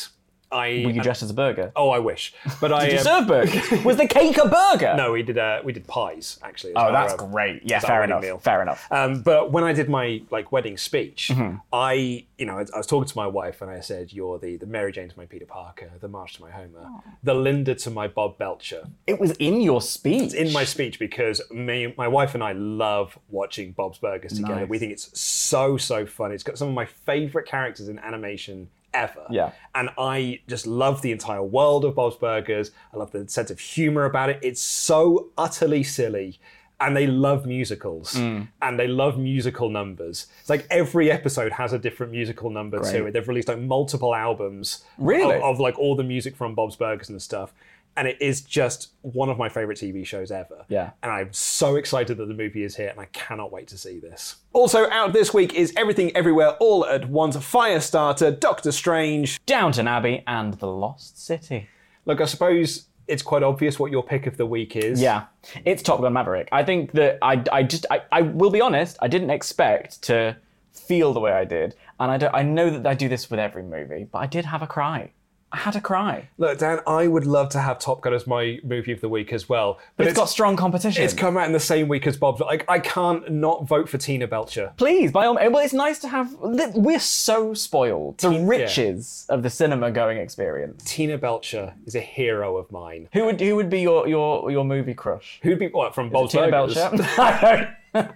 I. 0.52 0.84
Were 0.86 0.92
you 0.92 1.02
dressed 1.02 1.24
as 1.24 1.30
a 1.30 1.34
burger? 1.34 1.72
Oh, 1.76 1.90
I 1.90 2.00
wish. 2.00 2.34
But 2.60 2.72
I. 2.80 2.86
Did 2.90 2.92
you 2.94 2.98
um, 3.00 3.04
serve 3.04 3.28
burgers? 3.28 3.84
Was 3.86 3.98
the 3.98 4.08
cake 4.08 4.38
a 4.38 4.48
burger? 4.48 4.94
no, 4.98 5.12
we 5.12 5.24
did. 5.24 5.38
Uh, 5.38 5.62
we 5.64 5.74
did 5.74 5.86
pies 5.88 6.40
actually. 6.44 6.74
Oh, 6.76 6.92
that's 6.92 7.14
Our, 7.14 7.28
great. 7.30 7.62
Yeah, 7.64 7.80
fair 7.80 8.04
enough. 8.04 8.22
meal. 8.22 8.40
Fair 8.40 8.62
enough. 8.62 8.88
Um, 8.92 9.22
but 9.22 9.52
when 9.52 9.64
I 9.64 9.74
did 9.74 9.90
my 9.90 10.22
like 10.32 10.52
wedding 10.52 10.78
speech, 10.78 11.30
Mm-hmm. 11.34 11.58
I, 11.72 12.26
you 12.38 12.46
know, 12.46 12.58
I, 12.58 12.62
I 12.74 12.78
was 12.78 12.88
talking 12.88 13.08
to 13.08 13.18
my 13.18 13.28
wife 13.28 13.62
and 13.62 13.70
I 13.70 13.80
said, 13.82 14.12
"You're 14.14 14.40
the 14.40 14.58
the 14.58 14.66
Mary 14.66 14.92
Jane 14.92 15.10
to 15.10 15.18
my 15.18 15.26
Peter 15.26 15.46
Parker, 15.46 15.92
the 16.00 16.08
Marge 16.08 16.34
to 16.38 16.42
my 16.42 16.52
Homer, 16.52 16.88
the 17.24 17.34
Linda 17.34 17.76
to 17.76 17.90
my 17.90 18.08
Bob 18.08 18.38
Belcher." 18.38 18.88
It 19.08 19.20
was 19.20 19.32
in 19.34 19.62
your 19.62 19.82
speech. 19.82 20.34
In 20.34 20.52
my 20.54 20.64
speech, 20.64 21.00
because 21.00 21.42
me, 21.52 21.94
my 21.98 22.08
wife 22.08 22.34
and 22.34 22.44
I 22.44 22.54
love 22.54 23.18
watching 23.30 23.72
Bob's 23.74 23.98
Burgers 24.00 24.34
together. 24.34 24.62
Nice. 24.62 24.70
We 24.70 24.80
think 24.80 24.92
it's 24.92 25.18
so 25.20 25.78
so 25.78 26.06
fun. 26.06 26.32
It's 26.32 26.44
got 26.44 26.58
some 26.58 26.68
of 26.70 26.74
my 26.74 26.86
favorite 26.86 27.46
characters 27.48 27.88
in 27.90 28.00
animation 28.00 28.70
ever. 28.94 29.26
Yeah. 29.30 29.52
And 29.76 29.90
I 29.98 30.42
just 30.48 30.66
love 30.68 31.02
the 31.02 31.12
entire 31.12 31.44
world 31.44 31.86
of 31.86 31.96
Bob's 31.96 32.16
Burgers. 32.18 32.72
I 32.94 32.98
love 32.98 33.12
the 33.12 33.28
sense 33.28 33.50
of 33.52 33.60
humor 33.60 34.06
about 34.06 34.30
it. 34.30 34.40
It's 34.42 34.62
so 34.62 35.30
utterly 35.38 35.84
silly. 35.84 36.40
And 36.82 36.96
they 36.96 37.08
love 37.08 37.46
musicals 37.46 38.14
Mm. 38.16 38.48
and 38.62 38.80
they 38.80 38.88
love 38.88 39.18
musical 39.20 39.68
numbers. 39.70 40.28
It's 40.40 40.50
like 40.50 40.66
every 40.70 41.12
episode 41.12 41.52
has 41.52 41.74
a 41.74 41.78
different 41.78 42.14
musical 42.14 42.50
number 42.50 42.80
to 42.80 43.06
it. 43.08 43.12
They've 43.12 43.28
released 43.28 43.50
like 43.50 43.60
multiple 43.60 44.16
albums 44.16 44.86
Really? 44.98 45.36
of, 45.36 45.44
of 45.44 45.60
like 45.60 45.78
all 45.78 45.98
the 45.98 46.06
music 46.06 46.38
from 46.38 46.56
Bob's 46.56 46.78
Burgers 46.78 47.10
and 47.10 47.22
stuff. 47.22 47.54
And 48.00 48.08
it 48.08 48.22
is 48.22 48.40
just 48.40 48.94
one 49.02 49.28
of 49.28 49.38
my 49.38 49.50
favorite 49.50 49.78
TV 49.78 50.06
shows 50.06 50.32
ever. 50.32 50.64
Yeah. 50.70 50.92
And 51.04 51.12
I'm 51.12 51.34
so 51.34 51.76
excited 51.76 52.16
that 52.16 52.28
the 52.30 52.34
movie 52.34 52.64
is 52.64 52.78
here 52.78 52.88
and 52.88 52.98
I 52.98 53.08
cannot 53.08 53.52
wait 53.52 53.68
to 53.68 53.78
see 53.78 54.00
this. 54.00 54.38
Also 54.54 54.90
out 54.90 55.12
this 55.12 55.34
week 55.34 55.54
is 55.54 55.74
Everything 55.76 56.16
Everywhere 56.16 56.52
All 56.62 56.86
at 56.86 57.10
Once, 57.10 57.36
Firestarter, 57.36 58.40
Doctor 58.40 58.72
Strange, 58.72 59.46
Downton 59.46 59.86
Abbey 59.86 60.24
and 60.28 60.54
The 60.54 60.68
Lost 60.68 61.22
City. 61.22 61.68
Look, 62.06 62.22
I 62.22 62.26
suppose 62.26 62.86
it's 63.10 63.22
quite 63.22 63.44
obvious 63.44 63.78
what 63.78 63.92
your 63.92 64.04
pick 64.04 64.28
of 64.28 64.38
the 64.38 64.46
week 64.46 64.78
is. 64.78 65.02
Yeah, 65.02 65.26
it's 65.66 65.84
Top 65.84 66.00
Gun 66.00 66.14
Maverick. 66.14 66.48
I 66.54 66.64
think 66.64 66.94
that 66.94 67.18
I, 67.22 67.44
I 67.52 67.64
just, 67.64 67.86
I, 67.92 68.04
I 68.14 68.22
will 68.22 68.50
be 68.50 68.62
honest, 68.62 68.96
I 69.02 69.10
didn't 69.10 69.32
expect 69.32 70.02
to 70.04 70.38
feel 70.72 71.12
the 71.12 71.20
way 71.20 71.34
I 71.34 71.44
did. 71.44 71.76
And 72.00 72.10
I, 72.10 72.18
don't, 72.18 72.34
I 72.34 72.44
know 72.44 72.70
that 72.70 72.88
I 72.88 72.94
do 72.94 73.10
this 73.10 73.30
with 73.30 73.42
every 73.42 73.64
movie, 73.64 74.08
but 74.10 74.20
I 74.20 74.26
did 74.26 74.46
have 74.46 74.62
a 74.62 74.68
cry. 74.68 75.12
I 75.52 75.58
had 75.58 75.76
a 75.76 75.82
cry. 75.82 76.30
Look, 76.38 76.60
Dan, 76.60 76.80
I 76.86 77.08
would 77.08 77.26
love 77.26 77.50
to 77.50 77.60
have 77.60 77.80
Top 77.80 78.02
Gun 78.02 78.14
as 78.14 78.28
my 78.28 78.60
movie 78.64 78.92
of 78.92 79.02
the 79.02 79.10
week 79.10 79.34
as 79.34 79.50
well. 79.50 79.80
But 79.98 80.08
It's 80.08 80.16
got 80.16 80.30
strong 80.30 80.56
competition. 80.56 81.04
it's 81.04 81.14
come 81.14 81.38
out 81.38 81.48
in 81.48 81.54
the 81.54 81.60
same 81.60 81.88
week 81.88 82.06
as 82.06 82.18
Bob's. 82.18 82.40
Like, 82.42 82.66
I 82.70 82.80
can't 82.80 83.30
not 83.32 83.68
vote 83.68 83.90
for 83.90 83.98
Tina 83.98 84.28
Belcher. 84.28 84.74
Please, 84.78 85.12
by 85.12 85.26
all 85.26 85.34
means. 85.34 85.52
Well, 85.52 85.64
it's 85.64 85.74
nice 85.74 86.00
to 86.00 86.08
have. 86.08 86.34
We're 86.40 87.00
so 87.00 87.54
spoiled. 87.54 88.20
The 88.20 88.40
riches 88.40 89.26
of 89.30 89.42
the 89.44 89.50
cinema 89.50 89.92
going 89.92 90.18
experience. 90.18 90.84
Tina 90.84 91.18
Belcher 91.18 91.74
is 91.86 91.96
a 91.96 92.02
hero 92.02 92.58
of 92.58 92.72
mine. 92.72 93.10
Who 93.14 93.26
would 93.26 93.42
who 93.42 93.56
would 93.56 93.70
be 93.70 93.82
your 93.82 94.08
your 94.08 94.52
your 94.52 94.64
movie 94.66 94.94
crush? 94.94 95.40
Who'd 95.42 95.60
be 95.60 95.68
what 95.68 95.96
from 95.96 96.10
Bob's 96.10 96.32
Tina? 96.34 96.52
Belcher. 96.52 97.76
No, 97.94 98.08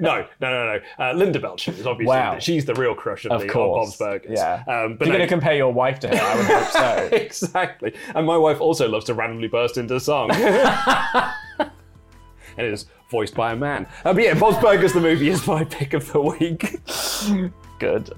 no, 0.00 0.26
no, 0.40 0.50
no. 0.50 0.80
Uh, 0.98 1.12
Linda 1.12 1.38
Belcher 1.38 1.70
is 1.72 1.86
obviously 1.86 2.06
Wow. 2.16 2.38
she's 2.40 2.64
the 2.64 2.74
real 2.74 2.94
crush 2.94 3.24
of, 3.24 3.32
Of 3.32 3.40
the 3.42 3.46
of 3.46 3.52
course. 3.52 3.96
Bob's 3.96 3.98
Burgers. 3.98 4.38
Yeah. 4.38 4.64
um, 4.66 4.96
but 4.96 5.06
you're 5.06 5.14
no, 5.14 5.18
going 5.18 5.20
to 5.20 5.26
compare 5.28 5.54
your 5.54 5.72
wife 5.72 6.00
to 6.00 6.08
her, 6.08 6.14
I 6.16 6.36
would 6.36 6.46
hope 6.46 6.68
so. 6.70 7.08
exactly. 7.16 7.94
And 8.14 8.26
my 8.26 8.36
wife 8.36 8.60
also 8.60 8.88
loves 8.88 9.04
to 9.06 9.14
randomly 9.14 9.48
burst 9.48 9.78
into 9.78 9.98
song. 10.00 10.30
and 10.32 11.30
it 12.58 12.72
is 12.72 12.86
voiced 13.10 13.34
by 13.34 13.52
a 13.52 13.56
man. 13.56 13.86
Uh, 14.04 14.12
but 14.12 14.22
yeah, 14.24 14.34
Bob's 14.34 14.58
Burgers 14.58 14.92
the 14.92 15.00
movie 15.00 15.28
is 15.28 15.46
my 15.46 15.64
pick 15.64 15.94
of 15.94 16.10
the 16.12 16.20
week. 16.20 16.80
Good. 17.78 18.10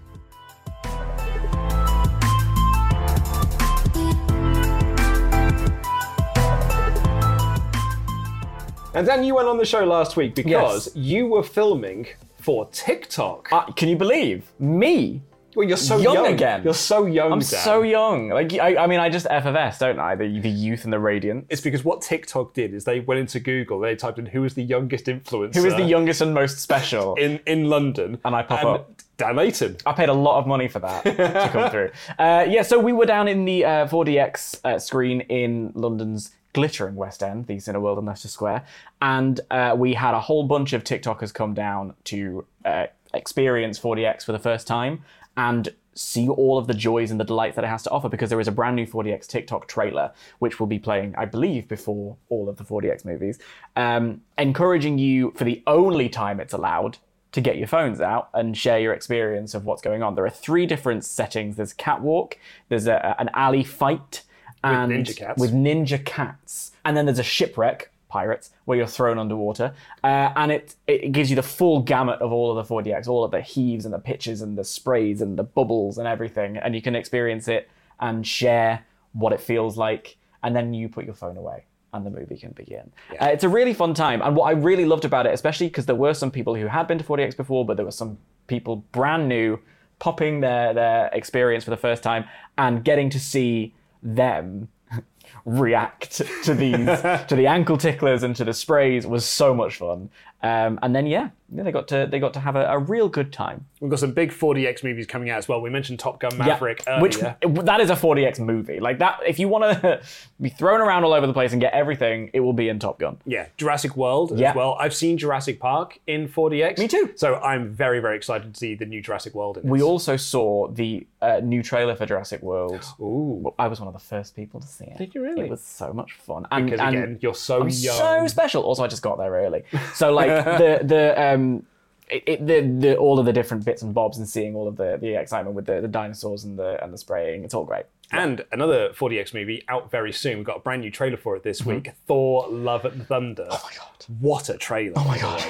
And 8.95 9.07
Dan, 9.07 9.25
you 9.25 9.35
went 9.35 9.49
on 9.49 9.59
the 9.59 9.65
show 9.65 9.85
last 9.85 10.17
week 10.17 10.37
because 10.37 10.87
Yes. 10.87 10.97
you 10.97 11.27
were 11.27 11.43
filming 11.43 12.07
for 12.41 12.69
TikTok. 12.71 13.49
Uh, 13.51 13.65
can 13.73 13.89
you 13.89 13.97
believe 13.97 14.45
me? 14.61 15.21
well, 15.57 15.67
you're 15.69 15.77
so 15.77 15.97
young 15.99 16.15
young, 16.15 16.27
again. 16.27 16.63
You're 16.65 16.75
so 16.75 17.07
young, 17.07 17.33
I'm 17.33 17.39
Dan. 17.39 17.61
so 17.61 17.83
young. 17.83 18.29
Like 18.29 18.53
I, 18.55 18.77
I 18.77 18.87
mean, 18.89 18.99
I 19.01 19.09
just 19.09 19.27
FFS, 19.27 19.79
don't 19.79 19.99
I? 20.01 20.15
The 20.17 20.41
the 20.41 20.49
youth 20.49 20.83
and 20.85 20.93
the 20.93 20.99
radiance. 20.99 21.47
It's 21.49 21.61
because 21.61 21.85
what 21.85 22.03
TikTok 22.03 22.55
did 22.55 22.75
is 22.75 22.85
they 22.85 23.01
went 23.01 23.21
into 23.21 23.39
Google, 23.41 23.79
they 23.81 23.95
typed 23.97 24.19
in 24.19 24.27
who 24.27 24.45
is 24.45 24.55
the 24.55 24.63
youngest 24.65 25.07
influencer 25.07 25.55
Who 25.57 25.65
is 25.67 25.75
the 25.75 25.85
youngest 25.85 26.21
and 26.21 26.35
most 26.35 26.59
special? 26.59 27.15
in, 27.25 27.39
in 27.47 27.69
London. 27.69 28.19
And 28.25 28.35
I 28.35 28.43
pop 28.43 28.65
up. 28.65 28.91
Dan 29.17 29.37
Layton. 29.37 29.77
I 29.87 29.93
paid 29.93 30.09
a 30.09 30.13
lot 30.13 30.41
of 30.41 30.47
money 30.49 30.67
for 30.67 30.81
that 30.81 31.05
to 31.05 31.49
come 31.53 31.71
through. 31.75 31.91
Uh, 32.19 32.45
yeah, 32.49 32.63
so 32.63 32.81
we 32.81 32.93
were 32.93 33.07
down 33.07 33.29
in 33.29 33.45
the 33.45 33.65
uh, 33.65 33.87
4DX 33.87 34.61
uh, 34.65 34.79
screen 34.81 35.21
in 35.23 35.71
London's 35.77 36.31
glittering 36.55 36.95
West 36.95 37.23
End, 37.23 37.47
Cineworld 37.47 37.99
in 37.99 38.07
Leicester 38.07 38.29
Square, 38.29 38.65
and 39.03 39.41
uh, 39.51 39.75
we 39.77 39.93
had 39.93 40.15
a 40.15 40.21
whole 40.21 40.45
bunch 40.45 40.73
of 40.73 40.83
TikTokers 40.83 41.35
come 41.35 41.53
down 41.53 41.95
to 42.05 42.47
uh, 42.65 42.87
experience 43.13 43.79
4DX 43.79 44.25
for 44.25 44.33
the 44.33 44.39
first 44.39 44.67
time 44.67 45.03
and 45.37 45.69
see 45.95 46.29
all 46.29 46.59
of 46.59 46.67
the 46.67 46.75
joys 46.75 47.11
and 47.11 47.21
the 47.21 47.25
delights 47.25 47.57
that 47.57 47.65
it 47.65 47.69
has 47.69 47.83
to 47.85 47.91
offer 47.91 48.09
because 48.09 48.31
there 48.31 48.41
is 48.41 48.49
a 48.49 48.53
brand 48.53 48.77
new 48.77 48.87
4DX 48.87 49.27
TikTok 49.27 49.69
trailer 49.69 50.13
which 50.39 50.59
will 50.59 50.67
be 50.67 50.79
playing, 50.79 51.15
I 51.17 51.25
believe, 51.25 51.69
before 51.69 52.17
all 52.29 52.49
of 52.49 52.57
the 52.57 52.65
4DX 52.65 53.05
movies, 53.05 53.39
um, 53.77 54.23
encouraging 54.39 54.99
you 54.99 55.33
for 55.37 55.45
the 55.45 55.63
only 55.67 56.09
time 56.09 56.41
it's 56.41 56.53
allowed 56.53 56.99
to 57.33 57.41
get 57.41 57.59
your 57.59 57.67
phones 57.67 58.01
out 58.01 58.29
and 58.33 58.57
share 58.57 58.79
your 58.79 58.93
experience 58.93 59.55
of 59.55 59.65
what's 59.65 59.83
going 59.83 60.03
on. 60.03 60.15
There 60.15 60.25
are 60.25 60.31
three 60.31 60.67
different 60.67 61.05
settings. 61.05 61.57
There's 61.57 61.73
catwalk, 61.73 62.39
there's 62.69 62.87
a, 62.87 63.17
an 63.19 63.29
alley 63.35 63.65
fight, 63.65 64.23
and 64.65 64.93
ninja 64.93 65.17
cats. 65.17 65.41
with 65.41 65.53
ninja 65.53 66.05
cats, 66.05 66.73
and 66.85 66.97
then 66.97 67.07
there's 67.07 67.19
a 67.19 67.25
shipwreck. 67.25 67.91
Pirates, 68.09 68.51
where 68.65 68.79
you're 68.79 68.87
thrown 68.87 69.19
underwater, 69.19 69.75
uh, 70.05 70.33
and 70.37 70.53
it 70.53 70.77
it 70.87 71.11
gives 71.11 71.31
you 71.31 71.37
the 71.37 71.43
full 71.43 71.81
gamut 71.83 72.21
of 72.21 72.31
all 72.31 72.57
of 72.57 72.69
the 72.69 72.75
4DX, 72.75 73.09
all 73.09 73.25
of 73.25 73.33
the 73.33 73.41
heaves 73.41 73.85
and 73.85 73.93
the 73.93 73.99
pitches 73.99 74.41
and 74.41 74.57
the 74.57 74.63
sprays 74.63 75.21
and 75.21 75.37
the 75.37 75.43
bubbles 75.43 75.99
and 75.99 76.07
everything, 76.07 76.57
and 76.57 76.77
you 76.77 76.83
can 76.83 76.95
experience 76.95 77.49
it 77.49 77.69
and 77.99 78.25
share 78.25 78.85
what 79.15 79.33
it 79.33 79.41
feels 79.41 79.77
like, 79.77 80.17
and 80.45 80.55
then 80.55 80.73
you 80.73 80.89
put 80.89 81.05
your 81.05 81.15
phone 81.15 81.37
away 81.37 81.65
and 81.95 82.05
the 82.05 82.11
movie 82.11 82.37
can 82.37 82.51
begin. 82.51 82.91
Uh, 83.21 83.27
it's 83.27 83.45
a 83.45 83.49
really 83.49 83.73
fun 83.73 83.95
time. 83.95 84.21
And 84.21 84.37
what 84.37 84.47
I 84.47 84.51
really 84.51 84.85
loved 84.85 85.05
about 85.05 85.27
it, 85.27 85.33
especially 85.33 85.69
because 85.69 85.87
there 85.87 85.95
were 85.95 86.13
some 86.13 86.31
people 86.31 86.55
who 86.57 86.67
had 86.67 86.89
been 86.89 86.99
to 86.99 87.05
4DX 87.05 87.37
before, 87.37 87.65
but 87.65 87.77
there 87.77 87.87
were 87.87 87.93
some 87.93 88.19
people 88.49 88.85
brand 88.91 89.29
new 89.29 89.61
popping 90.01 90.41
their, 90.41 90.75
their 90.75 91.07
experience 91.13 91.65
for 91.65 91.71
the 91.71 91.77
first 91.77 92.03
time 92.03 92.25
and 92.59 92.85
getting 92.85 93.11
to 93.11 93.21
see 93.21 93.75
them 94.05 94.69
react 95.45 96.23
to 96.45 96.55
these 96.55 96.87
to 97.27 97.35
the 97.35 97.47
ankle 97.47 97.77
ticklers 97.77 98.23
and 98.23 98.37
to 98.37 98.45
the 98.45 98.55
sprays 98.55 99.07
was 99.07 99.25
so 99.25 99.55
much 99.55 99.77
fun. 99.77 100.11
Um, 100.45 100.79
and 100.83 100.95
then 100.95 101.07
yeah, 101.07 101.31
yeah, 101.51 101.63
they 101.63 101.73
got 101.73 101.89
to 101.89 102.07
they 102.11 102.19
got 102.19 102.35
to 102.35 102.41
have 102.41 102.55
a, 102.55 102.67
a 102.67 102.79
real 102.79 103.09
good 103.09 103.33
time. 103.33 103.65
We've 103.81 103.91
got 103.91 103.99
some 103.99 104.13
big 104.13 104.31
4DX 104.31 104.85
movies 104.85 105.07
coming 105.07 105.31
out 105.31 105.39
as 105.39 105.49
well. 105.49 105.61
We 105.61 105.71
mentioned 105.71 105.99
Top 105.99 106.21
Gun 106.21 106.37
Maverick 106.37 106.83
Yeah, 106.87 106.93
earlier. 106.99 107.03
which 107.03 107.65
that 107.67 107.81
is 107.81 107.91
a 107.91 107.95
4DX 107.97 108.41
movie. 108.41 108.79
Like 108.81 108.99
that, 108.99 109.21
if 109.27 109.39
you 109.39 109.49
want 109.49 109.81
to 109.83 110.03
be 110.41 110.49
thrown 110.51 110.81
around 110.81 111.05
all 111.05 111.13
over 111.15 111.27
the 111.27 111.33
place 111.33 111.53
and 111.53 111.61
get 111.61 111.73
everything, 111.73 112.31
it 112.35 112.41
will 112.41 112.53
be 112.53 112.69
in 112.69 112.79
Top 112.79 112.99
Gun. 112.99 113.19
yeah, 113.27 113.47
Jurassic 113.57 113.97
World 113.97 114.39
Yeah. 114.39 114.51
as 114.51 114.57
well. 114.57 114.77
I've 114.79 114.95
seen 114.95 115.17
Jurassic 115.19 115.61
Park 115.61 115.99
in 116.07 116.29
4DX. 116.29 116.79
Me 116.79 116.89
too. 116.89 117.13
So 117.17 117.37
I'm 117.37 117.71
very, 117.73 118.01
very 118.01 118.17
excited 118.17 118.53
to 118.53 118.59
see 118.59 118.75
the 118.75 118.87
new 118.87 119.01
Jurassic 119.01 119.35
World 119.35 119.59
in 119.59 119.69
We 119.69 119.83
also 119.83 120.17
saw 120.17 120.69
the 120.69 121.07
uh, 121.23 121.41
new 121.43 121.63
trailer 121.63 121.95
for 121.97 122.05
Jurassic 122.05 122.43
World. 122.43 122.85
Ooh. 123.01 123.53
I 123.59 123.69
was 123.69 123.81
one 123.81 123.89
of 123.89 123.95
the 123.95 124.01
first 124.01 124.35
people 124.37 124.61
to 124.61 124.67
see 124.67 124.85
it. 124.85 124.99
Did 124.99 125.15
you 125.15 125.23
really? 125.23 125.45
It 125.45 125.51
was 125.51 125.63
so 125.63 125.93
much 125.93 126.13
fun. 126.15 126.47
And, 126.51 126.67
Because 126.67 126.81
and 126.81 126.97
again, 126.97 127.19
you're 127.23 127.35
so 127.35 127.63
I'm 127.63 127.69
young. 127.71 127.97
so 127.97 128.27
special. 128.29 128.63
Also, 128.65 128.83
I 128.85 128.89
just 128.89 129.03
got 129.03 129.17
there 129.19 129.33
early, 129.33 129.63
so 129.95 130.13
like 130.13 130.34
the 130.43 130.81
the 130.85 131.23
um. 131.23 131.67
It, 132.11 132.23
it, 132.27 132.47
the, 132.47 132.61
the, 132.61 132.97
all 132.99 133.19
of 133.19 133.25
the 133.25 133.33
different 133.33 133.65
bits 133.65 133.81
and 133.81 133.95
bobs 133.95 134.19
and 134.19 134.29
seeing 134.29 134.55
all 134.55 134.69
of 134.69 134.77
the, 134.77 134.99
the 135.01 135.15
excitement 135.19 135.57
with 135.57 135.65
the, 135.65 135.81
the 135.81 135.89
dinosaurs 135.89 136.45
and 136.45 136.59
the 136.59 136.79
and 136.85 136.93
the 136.93 136.99
spraying, 136.99 137.45
it's 137.45 137.55
all 137.55 137.65
great. 137.65 137.87
And 138.13 138.45
another 138.53 138.91
4DX 138.91 139.33
movie 139.33 139.65
out 139.69 139.91
very 139.91 140.13
soon. 140.13 140.37
We've 140.37 140.47
got 140.47 140.59
a 140.59 140.61
brand 140.61 140.83
new 140.83 140.91
trailer 140.91 141.17
for 141.17 141.35
it 141.35 141.43
this 141.43 141.63
Mm-hmm. 141.63 141.71
week 141.71 141.93
Thor 142.07 142.47
Love 142.51 142.85
and 142.85 143.07
Thunder. 143.09 143.47
Oh 143.51 143.61
my 143.65 143.75
God. 143.75 144.05
What 144.21 144.51
a 144.51 144.59
trailer. 144.59 144.93
Oh 144.99 145.05
my 145.09 145.19
God. 145.19 145.43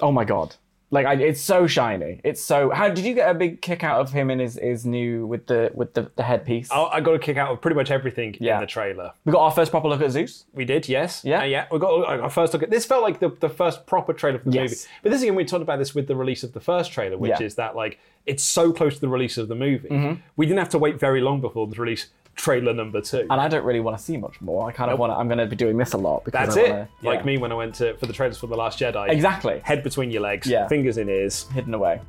Oh 0.00 0.10
my 0.10 0.24
god, 0.24 0.56
Like 0.92 1.06
I, 1.06 1.14
it's 1.14 1.40
so 1.40 1.68
shiny. 1.68 2.20
It's 2.24 2.40
so. 2.40 2.70
How 2.70 2.88
did 2.88 3.04
you 3.04 3.14
get 3.14 3.30
a 3.30 3.34
big 3.34 3.62
kick 3.62 3.84
out 3.84 4.00
of 4.00 4.10
him 4.12 4.28
in 4.28 4.40
his, 4.40 4.58
his 4.60 4.84
new 4.84 5.24
with 5.24 5.46
the 5.46 5.70
with 5.72 5.94
the, 5.94 6.10
the 6.16 6.24
headpiece? 6.24 6.68
I, 6.72 6.82
I 6.82 7.00
got 7.00 7.14
a 7.14 7.18
kick 7.20 7.36
out 7.36 7.52
of 7.52 7.60
pretty 7.60 7.76
much 7.76 7.92
everything 7.92 8.36
Yeah. 8.40 8.56
in 8.56 8.60
the 8.62 8.66
trailer. 8.66 9.12
We 9.24 9.30
got 9.30 9.40
our 9.42 9.52
first 9.52 9.70
proper 9.70 9.86
look 9.88 10.00
at 10.00 10.10
Zeus. 10.10 10.46
We 10.52 10.64
did, 10.64 10.88
yes. 10.88 11.24
Yeah? 11.24 11.42
Uh, 11.42 11.44
yeah. 11.44 11.66
We 11.70 11.78
got 11.78 12.04
our 12.20 12.28
first 12.30 12.52
look 12.54 12.64
at 12.64 12.70
this. 12.70 12.86
Felt 12.86 13.02
like 13.04 13.20
the, 13.20 13.28
the 13.38 13.48
first 13.48 13.86
proper 13.86 14.12
trailer 14.12 14.40
for 14.40 14.50
the 14.50 14.56
Yes. 14.56 14.70
movie. 14.70 14.82
But 15.04 15.10
this 15.12 15.22
again, 15.22 15.36
we 15.36 15.44
talked 15.44 15.62
about 15.62 15.78
this 15.78 15.94
with 15.94 16.08
the 16.08 16.16
release 16.16 16.42
of 16.42 16.52
the 16.54 16.60
first 16.60 16.90
trailer, 16.92 17.16
which 17.16 17.38
Yeah. 17.38 17.46
is 17.46 17.54
that 17.54 17.76
like 17.76 18.00
it's 18.26 18.42
so 18.42 18.72
close 18.72 18.96
to 18.96 19.00
the 19.00 19.08
release 19.08 19.38
of 19.38 19.46
the 19.48 19.54
movie. 19.54 19.88
Mm-hmm. 19.88 20.20
We 20.36 20.44
didn't 20.46 20.58
have 20.58 20.68
to 20.70 20.78
wait 20.78 20.98
very 20.98 21.20
long 21.20 21.40
before 21.40 21.66
the 21.68 21.76
release 21.76 22.08
trailer 22.36 22.72
number 22.72 23.00
two. 23.00 23.26
And 23.30 23.32
I 23.40 23.48
don't 23.48 23.64
really 23.64 23.80
want 23.80 23.98
to 23.98 24.02
see 24.02 24.16
much 24.16 24.40
more. 24.40 24.68
I 24.68 24.72
kind 24.72 24.90
of 24.90 24.98
want 24.98 25.12
to. 25.12 25.16
I'm 25.16 25.28
going 25.28 25.38
to 25.38 25.46
be 25.46 25.56
doing 25.56 25.76
this 25.76 25.92
a 25.92 25.98
lot 25.98 26.24
because 26.24 26.46
That's 26.46 26.56
I 26.56 26.60
it. 26.60 26.70
wanna- 26.70 26.88
Like 27.02 27.18
yeah. 27.20 27.24
me 27.26 27.38
when 27.38 27.52
I 27.52 27.54
went 27.54 27.74
to 27.76 27.94
for 27.98 28.06
the 28.06 28.12
trailers 28.12 28.38
for 28.38 28.46
the 28.46 28.56
Last 28.56 28.78
Jedi. 28.78 29.08
Exactly. 29.10 29.60
Head 29.64 29.82
between 29.82 30.10
your 30.10 30.22
legs, 30.22 30.46
Yeah. 30.46 30.66
fingers 30.68 30.96
in 30.98 31.08
ears. 31.08 31.46
hidden 31.52 31.74
away. 31.74 32.00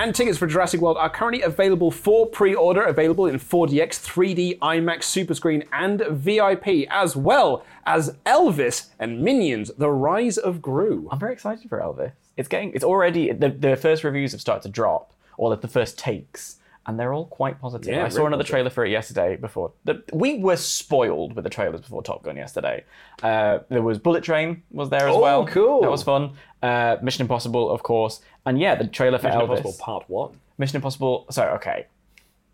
And 0.00 0.14
tickets 0.14 0.38
for 0.38 0.46
Jurassic 0.46 0.80
World 0.80 0.96
are 0.96 1.10
currently 1.10 1.42
available 1.42 1.90
for 1.90 2.24
pre-order, 2.24 2.84
available 2.84 3.26
in 3.26 3.34
4DX, 3.34 3.98
3D, 3.98 4.58
IMAX, 4.60 5.02
Super 5.02 5.34
Screen, 5.34 5.64
and 5.72 6.00
VIP, 6.08 6.86
as 6.88 7.16
well 7.16 7.64
as 7.84 8.14
Elvis 8.24 8.90
and 9.00 9.20
Minions: 9.20 9.72
The 9.76 9.90
Rise 9.90 10.38
of 10.38 10.62
Gru. 10.62 11.08
I'm 11.10 11.18
very 11.18 11.32
excited 11.32 11.68
for 11.68 11.80
Elvis. 11.80 12.12
It's 12.36 12.46
getting. 12.46 12.70
It's 12.74 12.84
already 12.84 13.32
the 13.32 13.48
the 13.48 13.74
first 13.74 14.04
reviews 14.04 14.30
have 14.30 14.40
started 14.40 14.62
to 14.62 14.68
drop, 14.68 15.14
or 15.36 15.56
the 15.56 15.66
first 15.66 15.98
takes, 15.98 16.58
and 16.88 16.98
they're 16.98 17.12
all 17.12 17.26
quite 17.26 17.60
positive. 17.60 17.94
Yeah, 17.94 18.04
I 18.06 18.08
saw 18.08 18.26
another 18.26 18.42
trailer 18.42 18.70
for 18.70 18.84
it 18.84 18.90
yesterday. 18.90 19.36
Before 19.36 19.72
the, 19.84 20.02
we 20.12 20.38
were 20.38 20.56
spoiled 20.56 21.34
with 21.36 21.44
the 21.44 21.50
trailers 21.50 21.82
before 21.82 22.02
Top 22.02 22.22
Gun 22.24 22.36
yesterday. 22.36 22.82
Uh, 23.22 23.58
there 23.68 23.82
was 23.82 23.98
Bullet 23.98 24.24
Train 24.24 24.62
was 24.72 24.88
there 24.88 25.06
as 25.08 25.14
Oh, 25.14 25.20
well. 25.20 25.46
cool. 25.46 25.82
That 25.82 25.90
was 25.90 26.02
fun. 26.02 26.32
Uh, 26.62 26.96
Mission 27.02 27.22
Impossible, 27.22 27.70
of 27.70 27.82
course, 27.82 28.20
and 28.46 28.58
yeah, 28.58 28.74
the 28.74 28.86
trailer 28.86 29.18
for 29.18 29.26
Mission 29.28 29.40
Elvis. 29.42 29.58
Impossible 29.58 29.84
Part 29.84 30.10
One. 30.10 30.40
Mission 30.56 30.76
Impossible. 30.76 31.26
So 31.30 31.44
okay, 31.50 31.86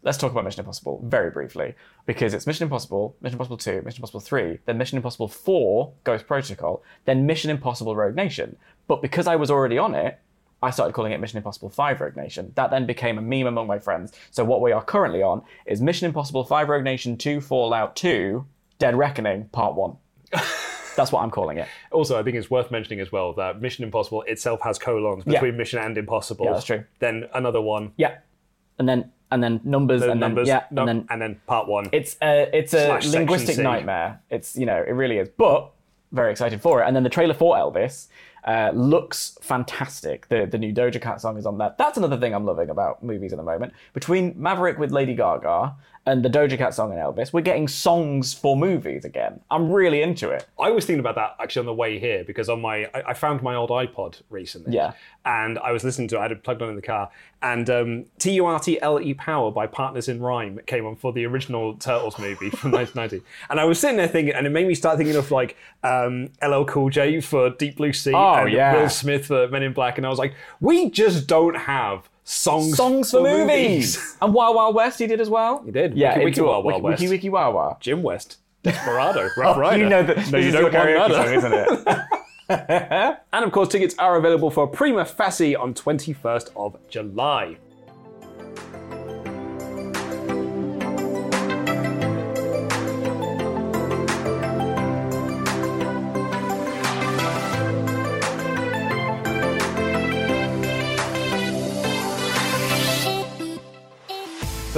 let's 0.03 0.19
talk 0.19 0.33
about 0.33 0.45
Mission 0.45 0.61
Impossible 0.61 1.01
very 1.05 1.31
briefly 1.31 1.75
because 2.05 2.35
it's 2.35 2.47
Mission 2.47 2.65
Impossible, 2.65 3.17
Mission 3.21 3.35
Impossible 3.37 3.57
Two, 3.57 3.83
Mission 3.83 3.99
Impossible 3.99 4.21
Three, 4.21 4.59
then 4.67 4.77
Mission 4.79 4.97
Impossible 4.97 5.29
Four, 5.29 5.93
Ghost 6.03 6.27
Protocol, 6.27 6.83
then 7.05 7.25
Mission 7.25 7.51
Impossible 7.51 7.95
Rogue 7.95 8.17
Nation. 8.17 8.57
But 8.89 9.01
because 9.01 9.27
I 9.29 9.37
was 9.37 9.51
already 9.51 9.79
on 9.79 9.95
it, 9.95 10.19
I 10.65 10.71
started 10.71 10.95
calling 10.95 11.13
it 11.13 11.21
Mission 11.21 11.37
Impossible 11.37 11.69
Five 11.69 12.01
Rogue 12.01 12.17
Nation. 12.17 12.53
That 12.55 12.71
then 12.71 12.87
became 12.87 13.19
a 13.19 13.23
meme 13.23 13.47
among 13.47 13.67
my 13.67 13.79
friends. 13.79 14.13
So 14.31 14.45
what 14.45 14.61
we 14.63 14.73
are 14.73 14.83
currently 14.83 15.23
on 15.23 15.43
is 15.67 15.81
Mission 15.83 16.07
Impossible 16.07 16.45
Five 16.45 16.69
Rogue 16.69 16.83
Nation 16.85 17.17
Two 17.17 17.41
Fallout 17.41 17.95
Two 17.97 18.47
Dead 18.79 18.97
Reckoning 18.97 19.45
Part 19.53 19.75
One. 19.75 19.97
That's 20.97 21.11
what 21.13 21.23
I'm 21.23 21.31
calling 21.31 21.59
it. 21.59 21.67
Also, 21.91 22.19
I 22.19 22.23
think 22.23 22.37
it's 22.37 22.51
worth 22.51 22.71
mentioning 22.71 23.01
as 23.01 23.11
well 23.13 23.33
that 23.35 23.61
Mission 23.61 23.85
Impossible 23.85 24.23
itself 24.23 24.61
has 24.63 24.79
colons 24.79 25.25
Yeah. 25.27 25.33
between 25.41 25.57
Mission 25.57 25.81
and 25.81 25.99
Impossible. 25.99 26.47
Yeah, 26.47 26.53
that's 26.53 26.65
true. 26.65 26.85
Then 27.01 27.29
another 27.35 27.61
one, 27.61 27.93
Yeah, 27.97 28.19
and 28.79 28.89
then 28.89 29.11
and 29.31 29.43
then 29.43 29.61
numbers 29.65 30.01
the 30.03 30.13
and 30.13 30.21
numbers, 30.21 30.47
then 30.47 30.63
yeah, 30.73 30.85
no- 30.85 31.05
and 31.11 31.21
then 31.21 31.41
Part 31.47 31.67
One. 31.69 31.89
it's 31.93 32.17
a 32.23 32.49
it's 32.57 32.73
a 32.75 33.01
linguistic 33.11 33.59
nightmare. 33.59 34.21
It's 34.31 34.57
you 34.57 34.67
know 34.67 34.77
it 34.77 34.93
really 34.93 35.19
is, 35.19 35.29
but 35.37 35.73
very 36.13 36.31
excited 36.31 36.61
for 36.63 36.81
it. 36.81 36.87
And 36.87 36.95
then 36.95 37.03
the 37.03 37.09
trailer 37.11 37.35
for 37.35 37.57
Elvis 37.57 38.07
uh, 38.45 38.71
looks 38.75 39.39
fantastic. 39.41 40.29
The 40.29 40.47
the 40.47 40.59
new 40.59 40.73
Doja 40.73 41.01
Cat 41.01 41.21
song 41.21 41.39
is 41.39 41.47
on 41.47 41.59
that. 41.59 41.79
That's 41.79 41.97
another 41.97 42.19
thing 42.19 42.35
I'm 42.35 42.45
loving 42.45 42.71
about 42.71 43.03
movies 43.03 43.33
at 43.33 43.39
the 43.39 43.43
moment. 43.43 43.73
Between 43.93 44.35
Maverick 44.37 44.79
with 44.79 44.91
Lady 44.91 45.15
Gaga 45.15 45.75
and 46.07 46.23
the 46.23 46.29
Doja 46.29 46.59
Cat 46.59 46.75
song 46.75 46.93
and 46.93 47.01
Elvis, 47.01 47.33
we're 47.33 47.41
getting 47.41 47.67
songs 47.67 48.35
for 48.35 48.57
movies 48.57 49.05
again. 49.05 49.41
I'm 49.51 49.71
really 49.71 50.03
into 50.03 50.29
it. 50.31 50.47
I 50.61 50.71
was 50.71 50.85
thinking 50.85 51.01
about 51.01 51.15
that 51.15 51.37
actually 51.41 51.61
on 51.61 51.67
the 51.67 51.75
way 51.75 51.99
here 51.99 52.25
because 52.25 52.49
on 52.49 52.61
my 52.61 52.85
I, 52.95 53.03
I 53.09 53.15
found 53.15 53.43
my 53.43 53.55
old 53.55 53.71
iPod 53.71 54.21
recently. 54.29 54.75
Yeah. 54.75 54.93
And 55.25 55.59
I 55.61 55.73
was 55.73 55.83
listening 55.85 56.09
to 56.09 56.17
it. 56.17 56.19
I 56.19 56.23
had 56.23 56.33
it 56.33 56.43
plugged 56.43 56.61
on 56.61 56.69
in 56.69 56.77
the 56.77 56.83
car, 56.83 57.11
and 57.41 57.71
um, 57.71 58.05
T 58.19 58.33
U 58.33 58.45
R 58.45 58.61
T 58.61 58.79
L 58.83 59.01
E 59.01 59.15
Power 59.15 59.51
by 59.51 59.67
Partners 59.67 60.07
in 60.07 60.21
Kryme 60.21 60.65
came 60.67 60.85
on 60.85 60.97
for 60.97 61.15
the 61.15 61.25
original 61.25 61.75
Turtles 61.75 62.19
movie 62.19 62.51
from 62.51 62.71
1990. 62.73 63.25
And 63.49 63.59
I 63.59 63.65
was 63.65 63.81
sitting 63.81 63.97
there 63.97 64.07
thinking, 64.09 64.35
and 64.35 64.47
it 64.47 64.51
made 64.51 64.67
me 64.69 64.75
start 64.75 64.99
thinking 64.99 65.17
of 65.17 65.31
like 65.31 65.57
um, 65.83 66.29
LL 66.47 66.65
Cool 66.65 66.91
J 66.91 67.23
for 67.23 67.49
Deep 67.49 67.77
Blue 67.77 67.95
Sea 67.95 68.13
Oh, 68.15 68.35
and 68.43 68.53
yeah. 68.53 68.75
Will 68.75 68.91
Smith 68.91 69.27
for 69.27 69.49
Men 69.49 69.63
in 69.63 69.73
Black, 69.73 69.97
and 69.97 70.07
I 70.07 70.11
was 70.11 70.19
like, 70.19 70.35
we 70.61 70.91
just 70.91 71.27
don't 71.27 71.57
have 71.57 72.11
songs 72.25 72.77
Songs 72.77 73.11
for 73.11 73.23
movies. 73.23 74.17
And 74.23 74.35
Wild 74.35 74.57
Wild 74.57 74.75
West 74.75 74.99
he 74.99 75.07
did 75.07 75.21
as 75.21 75.31
well. 75.31 75.63
He 75.65 75.71
did. 75.71 75.97
Yeah, 75.97 76.15
Wiki, 76.15 76.25
Wiki, 76.25 76.41
Wild 76.41 76.65
Wild 76.65 76.83
Wiki, 76.83 76.83
Wiki 76.83 77.05
West. 77.05 77.11
Wiki 77.11 77.29
Wow 77.29 77.53
Wow. 77.53 77.77
Jim 77.81 78.03
West, 78.03 78.39
Desperado, 78.63 79.29
Rough 79.37 79.57
oh, 79.57 79.61
Rider. 79.61 79.83
You 79.83 79.89
know 79.89 80.03
that 80.03 80.33
no, 80.33 80.39
you 80.39 80.51
don't 80.51 80.73
want 80.73 81.33
isn't 81.33 81.53
it? 81.53 81.99
And 83.33 83.45
of 83.45 83.53
course, 83.53 83.69
tickets 83.69 83.95
are 83.99 84.17
available 84.17 84.51
for 84.51 84.67
Prima 84.67 85.07
Facie 85.07 85.57
on 85.57 85.73
21st 85.73 86.51
of 86.57 86.77
July. 86.91 87.57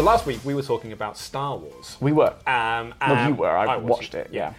Last 0.07 0.25
week 0.25 0.39
we 0.45 0.55
were 0.55 0.63
talking 0.63 0.93
about 0.93 1.19
Star 1.19 1.57
Wars. 1.57 1.97
we 2.01 2.13
were. 2.13 2.33
Um, 2.47 2.95
Well, 3.01 3.17
um, 3.19 3.29
you 3.29 3.35
were. 3.35 3.51
I, 3.51 3.77
was, 3.77 3.85
watched 3.85 4.15
it. 4.15 4.29
Yeah. 4.33 4.55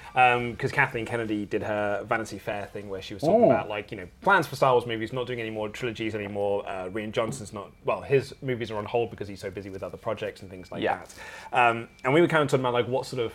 because 0.52 0.72
Kathleen 0.72 1.06
Kennedy 1.06 1.46
did 1.46 1.64
her 1.64 2.04
Vanity 2.04 2.38
Fair 2.38 2.66
thing 2.66 2.90
where 2.90 3.02
she 3.02 3.14
was 3.14 3.24
talking 3.24 3.46
Ooh. 3.46 3.52
about 3.52 3.70
like 3.70 3.90
you 3.90 3.98
know 3.98 4.08
plans 4.22 4.46
for 4.46 4.56
Star 4.58 4.74
Wars 4.74 4.86
movies, 4.86 5.14
not 5.14 5.26
doing 5.26 5.40
any 5.40 5.50
more 5.50 5.70
trilogies 5.70 6.14
anymore. 6.14 6.68
Uh, 6.68 6.90
Rian 6.90 7.12
Johnson's 7.12 7.54
not 7.54 7.72
well, 7.86 8.02
his 8.02 8.36
movies 8.42 8.70
are 8.72 8.78
on 8.78 8.86
hold 8.86 9.10
because 9.10 9.28
he's 9.28 9.40
so 9.40 9.50
busy 9.50 9.70
with 9.70 9.84
other 9.84 9.98
projects 9.98 10.42
and 10.42 10.52
things 10.52 10.72
like 10.72 10.84
Yeah. 10.84 11.00
that. 11.52 11.70
Um, 11.70 11.88
and 12.04 12.14
we 12.14 12.22
were 12.22 12.28
kind 12.28 12.44
of 12.44 12.50
talking 12.50 12.62
about 12.62 12.74
like 12.74 12.88
what 12.88 13.06
sort 13.06 13.24
of 13.24 13.34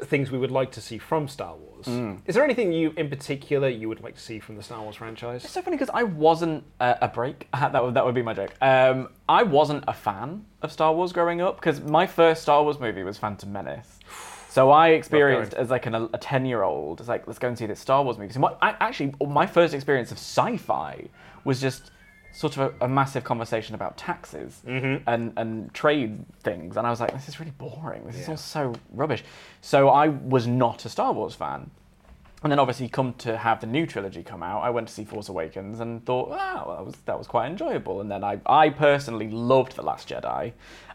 things 0.00 0.30
we 0.30 0.38
would 0.38 0.50
like 0.50 0.72
to 0.72 0.80
see 0.80 0.98
from 0.98 1.28
Star 1.28 1.56
Wars. 1.56 1.86
Mm. 1.86 2.20
Is 2.26 2.34
there 2.34 2.44
anything 2.44 2.72
you 2.72 2.92
in 2.96 3.08
particular 3.08 3.68
you 3.68 3.88
would 3.88 4.00
like 4.00 4.14
to 4.14 4.20
see 4.20 4.38
from 4.38 4.56
the 4.56 4.62
Star 4.62 4.80
Wars 4.80 4.96
franchise? 4.96 5.44
It's 5.44 5.52
so 5.52 5.62
funny 5.62 5.76
because 5.76 5.90
I 5.92 6.04
wasn't 6.04 6.64
uh, 6.80 6.94
a 7.00 7.08
break. 7.08 7.48
that 7.52 7.82
would 7.82 7.94
that 7.94 8.04
would 8.04 8.14
be 8.14 8.22
my 8.22 8.34
joke. 8.34 8.54
Um, 8.60 9.08
I 9.28 9.42
wasn't 9.42 9.84
a 9.88 9.92
fan 9.92 10.44
of 10.62 10.72
Star 10.72 10.94
Wars 10.94 11.12
growing 11.12 11.40
up 11.40 11.56
because 11.56 11.80
my 11.80 12.06
first 12.06 12.42
Star 12.42 12.62
Wars 12.62 12.78
movie 12.78 13.02
was 13.02 13.18
Phantom 13.18 13.52
Menace. 13.52 13.98
So 14.50 14.70
I 14.70 14.88
experienced 14.88 15.52
as 15.52 15.68
like 15.68 15.84
an, 15.84 15.94
a 15.94 16.18
ten 16.18 16.46
year 16.46 16.62
old, 16.62 17.00
it's 17.00 17.08
like 17.08 17.26
let's 17.26 17.38
go 17.38 17.48
and 17.48 17.56
see 17.56 17.66
this 17.66 17.78
Star 17.78 18.02
Wars 18.02 18.16
movie. 18.16 18.32
So 18.32 18.40
my, 18.40 18.54
I, 18.62 18.74
actually, 18.80 19.14
my 19.24 19.46
first 19.46 19.74
experience 19.74 20.10
of 20.10 20.16
sci-fi 20.16 21.04
was 21.44 21.60
just 21.60 21.90
sort 22.32 22.56
of 22.56 22.74
a, 22.80 22.84
a 22.84 22.88
massive 22.88 23.24
conversation 23.24 23.74
about 23.74 23.96
taxes 23.96 24.62
mm-hmm. 24.66 25.08
and, 25.08 25.32
and 25.36 25.72
trade 25.74 26.24
things, 26.42 26.76
and 26.76 26.86
I 26.86 26.90
was 26.90 27.00
like, 27.00 27.12
this 27.12 27.28
is 27.28 27.40
really 27.40 27.52
boring. 27.52 28.04
This 28.06 28.16
is 28.20 28.28
all 28.28 28.36
so 28.36 28.74
rubbish. 28.92 29.24
So 29.60 29.88
I 29.88 30.08
was 30.08 30.46
not 30.46 30.84
a 30.84 30.88
Star 30.88 31.12
Wars 31.12 31.34
fan. 31.34 31.70
And 32.40 32.52
then 32.52 32.60
obviously 32.60 32.88
come 32.88 33.14
to 33.14 33.36
have 33.36 33.60
the 33.60 33.66
new 33.66 33.84
trilogy 33.84 34.22
come 34.22 34.44
out. 34.44 34.60
I 34.62 34.70
went 34.70 34.86
to 34.86 34.94
see 34.94 35.04
Force 35.04 35.28
Awakens 35.28 35.80
and 35.80 36.06
thought, 36.06 36.28
wow, 36.28 36.76
that 36.76 36.86
was 36.86 36.94
that 37.06 37.18
was 37.18 37.26
quite 37.26 37.50
enjoyable. 37.50 38.00
And 38.00 38.08
then 38.08 38.22
I 38.22 38.40
I 38.46 38.70
personally 38.70 39.28
loved 39.28 39.74
The 39.74 39.82
Last 39.82 40.08
Jedi. 40.08 40.52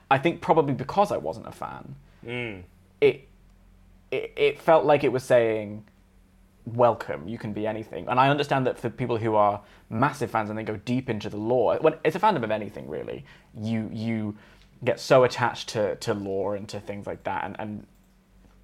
I 0.09 0.17
think 0.19 0.39
probably 0.39 0.73
because 0.73 1.11
I 1.11 1.17
wasn't 1.17 1.47
a 1.47 1.51
fan, 1.51 1.95
mm. 2.25 2.63
it, 3.01 3.27
it 4.09 4.31
it 4.37 4.61
felt 4.61 4.85
like 4.85 5.03
it 5.03 5.11
was 5.11 5.23
saying, 5.23 5.83
welcome, 6.65 7.27
you 7.27 7.37
can 7.37 7.53
be 7.53 7.67
anything. 7.67 8.07
And 8.07 8.19
I 8.19 8.29
understand 8.29 8.65
that 8.67 8.79
for 8.79 8.89
people 8.89 9.17
who 9.17 9.35
are 9.35 9.61
massive 9.89 10.31
fans 10.31 10.49
and 10.49 10.57
they 10.57 10.63
go 10.63 10.77
deep 10.77 11.09
into 11.09 11.29
the 11.29 11.37
lore, 11.37 11.77
when 11.81 11.95
it's 12.03 12.15
a 12.15 12.19
fandom 12.19 12.43
of 12.43 12.51
anything 12.51 12.87
really, 12.87 13.25
you 13.59 13.89
you 13.91 14.35
get 14.83 14.99
so 14.99 15.23
attached 15.23 15.69
to, 15.69 15.95
to 15.97 16.13
lore 16.13 16.55
and 16.55 16.67
to 16.67 16.77
things 16.79 17.07
like 17.07 17.23
that 17.23 17.45
and, 17.45 17.55
and 17.57 17.87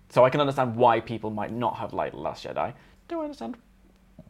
so 0.09 0.25
I 0.25 0.29
can 0.29 0.41
understand 0.41 0.75
why 0.75 0.99
people 0.99 1.29
might 1.29 1.51
not 1.53 1.77
have 1.77 1.93
liked 1.93 2.15
The 2.15 2.19
Last 2.21 2.43
Jedi. 2.43 2.73
Do 3.07 3.19
I 3.21 3.23
understand 3.23 3.55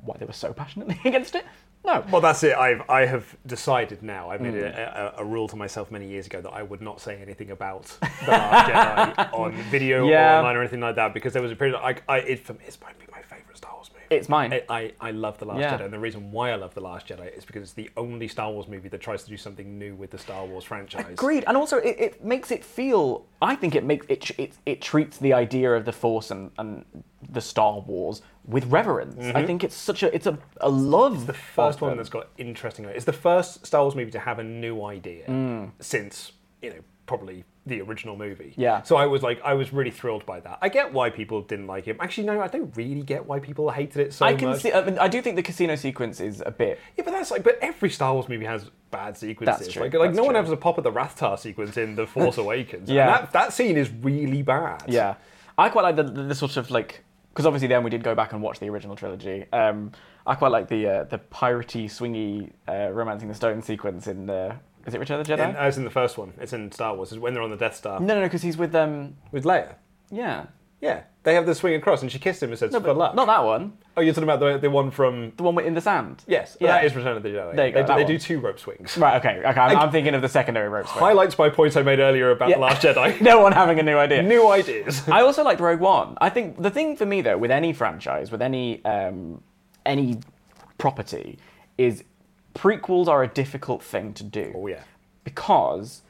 why 0.03 0.15
they 0.19 0.25
were 0.25 0.33
so 0.33 0.51
passionately 0.53 0.99
against 1.05 1.35
it? 1.35 1.45
No. 1.85 2.03
Well, 2.11 2.19
that's 2.19 2.43
it. 2.43 2.55
I've 2.57 2.81
I 2.89 3.05
have 3.05 3.37
decided 3.47 4.03
now. 4.03 4.29
I 4.29 4.37
made 4.37 4.53
Mm. 4.55 4.77
a, 4.77 5.13
a, 5.17 5.21
a 5.21 5.25
rule 5.25 5.47
to 5.47 5.55
myself 5.55 5.89
many 5.89 6.07
years 6.09 6.25
ago 6.27 6.41
that 6.41 6.49
I 6.49 6.61
would 6.61 6.81
not 6.81 6.99
say 6.99 7.21
anything 7.21 7.51
about 7.51 7.85
the 8.25 8.31
Last 8.31 8.69
Jedi 8.69 9.33
on 9.39 9.53
video 9.71 10.05
Yeah. 10.09 10.33
or 10.35 10.37
online 10.39 10.55
or 10.57 10.59
anything 10.59 10.81
like 10.81 10.95
that 10.97 11.13
because 11.13 11.31
there 11.31 11.41
was 11.41 11.53
a 11.53 11.55
period. 11.55 11.77
I, 11.77 11.95
I 12.09 12.17
it 12.19 12.45
for 12.45 12.53
me, 12.53 12.59
it's 12.67 12.79
might 12.81 12.99
be 12.99 13.05
my 13.11 13.21
favorite 13.21 13.55
Star 13.57 13.71
Wars 13.73 13.89
movie. 13.93 13.98
It's 14.09 14.27
mine. 14.29 14.53
I, 14.53 14.63
I, 14.69 14.91
I 14.99 15.11
love 15.11 15.37
the 15.37 15.45
Last 15.45 15.59
Yeah. 15.59 15.77
Jedi, 15.77 15.85
and 15.85 15.93
the 15.93 15.99
reason 15.99 16.31
why 16.31 16.51
I 16.51 16.55
love 16.55 16.73
the 16.73 16.81
Last 16.81 17.07
Jedi 17.07 17.35
is 17.37 17.45
because 17.45 17.61
it's 17.63 17.73
the 17.73 17.89
only 17.97 18.27
Star 18.27 18.51
Wars 18.51 18.67
movie 18.67 18.89
that 18.89 19.01
tries 19.01 19.23
to 19.23 19.29
do 19.29 19.37
something 19.37 19.77
new 19.77 19.95
with 19.95 20.11
the 20.11 20.17
Star 20.17 20.45
Wars 20.45 20.63
franchise. 20.63 21.05
Agreed, 21.09 21.43
and 21.47 21.55
also 21.55 21.77
it, 21.77 21.95
it 21.99 22.23
makes 22.23 22.51
it 22.51 22.63
feel. 22.63 23.25
I 23.41 23.55
think 23.55 23.75
it 23.75 23.83
makes 23.83 24.05
it 24.09 24.31
it, 24.39 24.53
it 24.65 24.81
treats 24.81 25.17
the 25.17 25.33
idea 25.33 25.73
of 25.73 25.85
the 25.85 25.91
Force 25.93 26.31
and, 26.31 26.51
and 26.57 26.85
the 27.31 27.41
Star 27.41 27.79
Wars 27.79 28.21
with 28.45 28.65
reverence. 28.65 29.23
I 29.35 29.45
think 29.45 29.63
it's 29.63 29.75
such 29.75 30.01
a 30.03 30.13
it's 30.13 30.25
a, 30.27 30.37
a 30.61 30.69
love. 30.69 31.15
It's 31.15 31.23
the 31.25 31.33
first 31.33 31.81
one 31.81 31.97
that's 31.97 32.09
got 32.09 32.29
interesting. 32.37 32.85
It's 32.85 33.05
the 33.05 33.13
first 33.13 33.65
Star 33.65 33.81
Wars 33.83 33.95
movie 33.95 34.11
to 34.11 34.19
have 34.19 34.39
a 34.39 34.43
new 34.43 34.83
idea 34.83 35.25
Mm. 35.27 35.71
since 35.79 36.31
you 36.61 36.69
know, 36.71 36.79
probably 37.05 37.43
the 37.69 37.81
original 37.81 38.17
movie. 38.17 38.53
Yeah. 38.57 38.81
So 38.81 38.97
I 38.97 39.05
was 39.05 39.23
like, 39.23 39.41
I 39.43 39.53
was 39.53 39.71
really 39.71 39.91
thrilled 39.91 40.25
by 40.25 40.39
that. 40.41 40.59
I 40.61 40.67
get 40.69 40.91
why 40.91 41.09
people 41.09 41.41
didn't 41.41 41.67
like 41.67 41.85
him. 41.85 41.97
Actually, 41.99 42.27
no, 42.27 42.41
I 42.41 42.47
don't 42.47 42.75
really 42.75 43.03
get 43.03 43.25
why 43.25 43.39
people 43.39 43.69
hated 43.69 44.07
it 44.07 44.13
so 44.13 44.25
I 44.25 44.33
can 44.33 44.49
much. 44.49 44.61
see. 44.61 44.73
I, 44.73 44.83
mean, 44.83 44.99
I 44.99 45.07
do 45.07 45.21
think 45.21 45.35
the 45.37 45.43
casino 45.43 45.75
sequence 45.75 46.19
is 46.19 46.43
a 46.45 46.51
bit. 46.51 46.79
Yeah, 46.97 47.03
but 47.05 47.11
that's 47.11 47.31
like, 47.31 47.43
but 47.43 47.57
every 47.61 47.89
Star 47.89 48.13
Wars 48.13 48.27
movie 48.27 48.45
has 48.45 48.69
bad 48.91 49.17
sequences. 49.17 49.59
That's 49.59 49.73
true, 49.73 49.83
Like, 49.83 49.93
like 49.93 50.09
that's 50.09 50.17
no 50.17 50.23
one 50.23 50.33
true. 50.33 50.43
has 50.43 50.51
a 50.51 50.57
pop 50.57 50.77
at 50.77 50.83
the 50.83 50.91
Rathtar 50.91 51.39
sequence 51.39 51.77
in 51.77 51.95
The 51.95 52.05
Force 52.07 52.37
Awakens. 52.43 52.89
Yeah. 52.89 53.03
And 53.03 53.23
that, 53.25 53.31
that 53.33 53.53
scene 53.53 53.77
is 53.77 53.89
really 53.89 54.41
bad. 54.41 54.83
Yeah, 54.87 55.15
I 55.57 55.69
quite 55.69 55.83
like 55.83 55.95
the, 55.95 56.03
the, 56.03 56.23
the 56.23 56.35
sort 56.35 56.57
of 56.57 56.69
like 56.71 57.03
because 57.31 57.45
obviously 57.45 57.67
then 57.67 57.83
we 57.83 57.89
did 57.89 58.03
go 58.03 58.15
back 58.15 58.33
and 58.33 58.41
watch 58.41 58.59
the 58.59 58.67
original 58.69 58.95
trilogy. 58.95 59.45
Um, 59.53 59.91
I 60.25 60.35
quite 60.35 60.51
like 60.51 60.67
the 60.67 60.87
uh, 60.87 61.03
the 61.05 61.19
piratey, 61.19 61.85
swingy, 61.85 62.51
uh, 62.67 62.91
romancing 62.91 63.27
the 63.29 63.35
stone 63.35 63.61
sequence 63.61 64.07
in 64.07 64.25
the. 64.25 64.55
Is 64.85 64.93
it 64.93 64.99
Return 64.99 65.19
of 65.19 65.27
the 65.27 65.33
Jedi? 65.33 65.39
And 65.47 65.57
as 65.57 65.77
in 65.77 65.83
the 65.83 65.89
first 65.89 66.17
one, 66.17 66.33
it's 66.39 66.53
in 66.53 66.71
Star 66.71 66.95
Wars. 66.95 67.11
It's 67.11 67.19
when 67.19 67.33
they're 67.33 67.43
on 67.43 67.49
the 67.51 67.57
Death 67.57 67.75
Star 67.75 67.99
no, 67.99 68.07
no, 68.13 68.19
no, 68.21 68.25
because 68.25 68.41
he's 68.41 68.57
with 68.57 68.73
um. 68.75 69.15
with 69.31 69.43
Leia. 69.43 69.75
Yeah. 70.11 70.45
Yeah, 70.81 71.01
they 71.23 71.33
have 71.33 71.45
the 71.45 71.53
swing 71.53 71.73
across, 71.73 72.01
and 72.03 72.09
she 72.09 72.19
kissed 72.19 72.41
him 72.41 72.51
and 72.51 72.57
said, 72.57 72.71
No, 72.71 72.79
"For 72.79 72.85
but 72.85 72.97
luck." 72.97 73.13
not 73.13 73.27
that 73.27 73.43
one. 73.43 73.73
Oh, 73.97 74.01
you're 74.01 74.13
talking 74.13 74.23
about 74.23 74.39
the, 74.39 74.57
the 74.59 74.69
one 74.69 74.91
from 74.91 75.33
The 75.35 75.43
one 75.43 75.53
with 75.53 75.65
in 75.65 75.73
the 75.73 75.81
sand. 75.81 76.23
yes, 76.25 76.55
Yeah. 76.61 76.67
that 76.67 76.85
is 76.85 76.95
Return 76.95 77.17
of 77.17 77.23
the 77.23 77.27
Jedi. 77.27 77.53
There 77.53 77.67
you 77.67 77.73
go, 77.73 77.83
They, 77.85 77.95
they 77.95 78.05
do 78.05 78.17
two 78.17 78.39
rope 78.39 78.57
swings. 78.59 78.97
Right. 78.97 79.17
Okay. 79.17 79.41
Okay. 79.45 79.59
I'm, 79.59 79.77
I'm 79.77 79.91
thinking 79.91 80.13
of 80.13 80.21
the 80.21 80.29
secondary 80.29 80.69
rope 80.69 80.87
swing. 80.87 80.99
Highlights 81.03 81.37
my 81.37 81.49
point 81.49 81.75
I 81.75 81.81
made 81.81 81.99
earlier 81.99 82.31
about 82.31 82.47
Yeah. 82.47 82.55
the 82.55 82.61
Last 82.61 82.81
Jedi. 82.81 83.19
No 83.21 83.41
one 83.41 83.51
having 83.51 83.77
a 83.77 83.83
new 83.83 83.97
idea. 83.97 84.23
New 84.23 84.47
ideas. 84.49 85.05
I 85.09 85.19
also 85.21 85.43
liked 85.43 85.59
Rogue 85.59 85.81
One. 85.81 86.17
I 86.21 86.29
think 86.29 86.61
the 86.61 86.71
thing 86.71 86.95
for 86.95 87.05
me 87.05 87.19
though, 87.19 87.37
with 87.37 87.51
any 87.51 87.73
franchise, 87.73 88.31
with 88.31 88.41
any 88.41 88.81
um, 88.85 89.43
any 89.85 90.19
property, 90.77 91.39
is 91.77 92.05
prequels 92.59 93.07
are 93.07 93.23
a 93.23 93.27
difficult 93.27 93.81
thing 93.83 94.13
to 94.13 94.23
do. 94.23 94.53
Oh 94.55 94.67
yeah. 94.67 94.83
because 95.23 96.01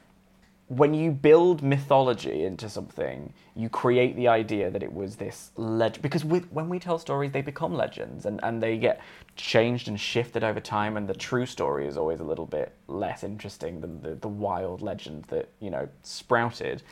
when 0.66 0.94
you 0.94 1.10
build 1.10 1.62
mythology 1.62 2.44
into 2.44 2.68
something, 2.68 3.32
you 3.56 3.68
create 3.68 4.14
the 4.14 4.28
idea 4.28 4.70
that 4.70 4.84
it 4.84 4.92
was 4.92 5.16
this 5.16 5.50
legend. 5.56 6.00
Because 6.00 6.24
with, 6.24 6.44
when 6.52 6.68
we 6.68 6.78
tell 6.78 6.96
stories, 6.96 7.32
they 7.32 7.42
become 7.42 7.74
legends 7.74 8.24
and, 8.24 8.38
and 8.44 8.62
they 8.62 8.78
get 8.78 9.00
changed 9.34 9.88
and 9.88 9.98
shifted 9.98 10.44
over 10.44 10.60
time. 10.60 10.96
And 10.96 11.08
the 11.08 11.14
true 11.14 11.44
story 11.44 11.88
is 11.88 11.96
always 11.96 12.20
a 12.20 12.24
little 12.24 12.46
bit 12.46 12.72
less 12.86 13.24
interesting 13.24 13.80
than 13.80 14.00
the, 14.00 14.14
the 14.14 14.28
wild 14.28 14.80
legend 14.80 15.24
that, 15.24 15.48
you 15.58 15.70
know, 15.70 15.88
sprouted. 16.04 16.84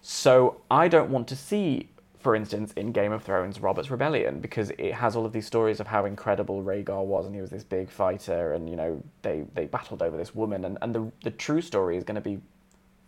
So 0.00 0.60
I 0.70 0.86
don't 0.86 1.10
want 1.10 1.26
to 1.28 1.36
see, 1.36 1.88
for 2.22 2.34
instance, 2.36 2.72
in 2.74 2.92
Game 2.92 3.12
of 3.12 3.22
Thrones, 3.22 3.60
Robert's 3.60 3.90
Rebellion, 3.90 4.40
because 4.40 4.70
it 4.78 4.94
has 4.94 5.16
all 5.16 5.26
of 5.26 5.32
these 5.32 5.46
stories 5.46 5.80
of 5.80 5.88
how 5.88 6.04
incredible 6.04 6.62
Rhaegar 6.62 7.04
was, 7.04 7.26
and 7.26 7.34
he 7.34 7.40
was 7.40 7.50
this 7.50 7.64
big 7.64 7.90
fighter, 7.90 8.52
and 8.52 8.70
you 8.70 8.76
know 8.76 9.02
they 9.22 9.44
they 9.54 9.66
battled 9.66 10.02
over 10.02 10.16
this 10.16 10.34
woman, 10.34 10.64
and, 10.64 10.78
and 10.80 10.94
the 10.94 11.10
the 11.24 11.30
true 11.30 11.60
story 11.60 11.96
is 11.96 12.04
going 12.04 12.14
to 12.14 12.20
be 12.20 12.40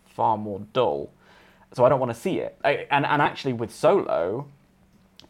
far 0.05 0.37
more 0.37 0.59
dull. 0.73 1.11
So 1.73 1.83
I 1.85 1.89
don't 1.89 1.99
want 1.99 2.13
to 2.13 2.19
see 2.19 2.39
it. 2.39 2.57
I, 2.63 2.87
and 2.91 3.05
and 3.05 3.21
actually 3.21 3.53
with 3.53 3.73
Solo, 3.73 4.47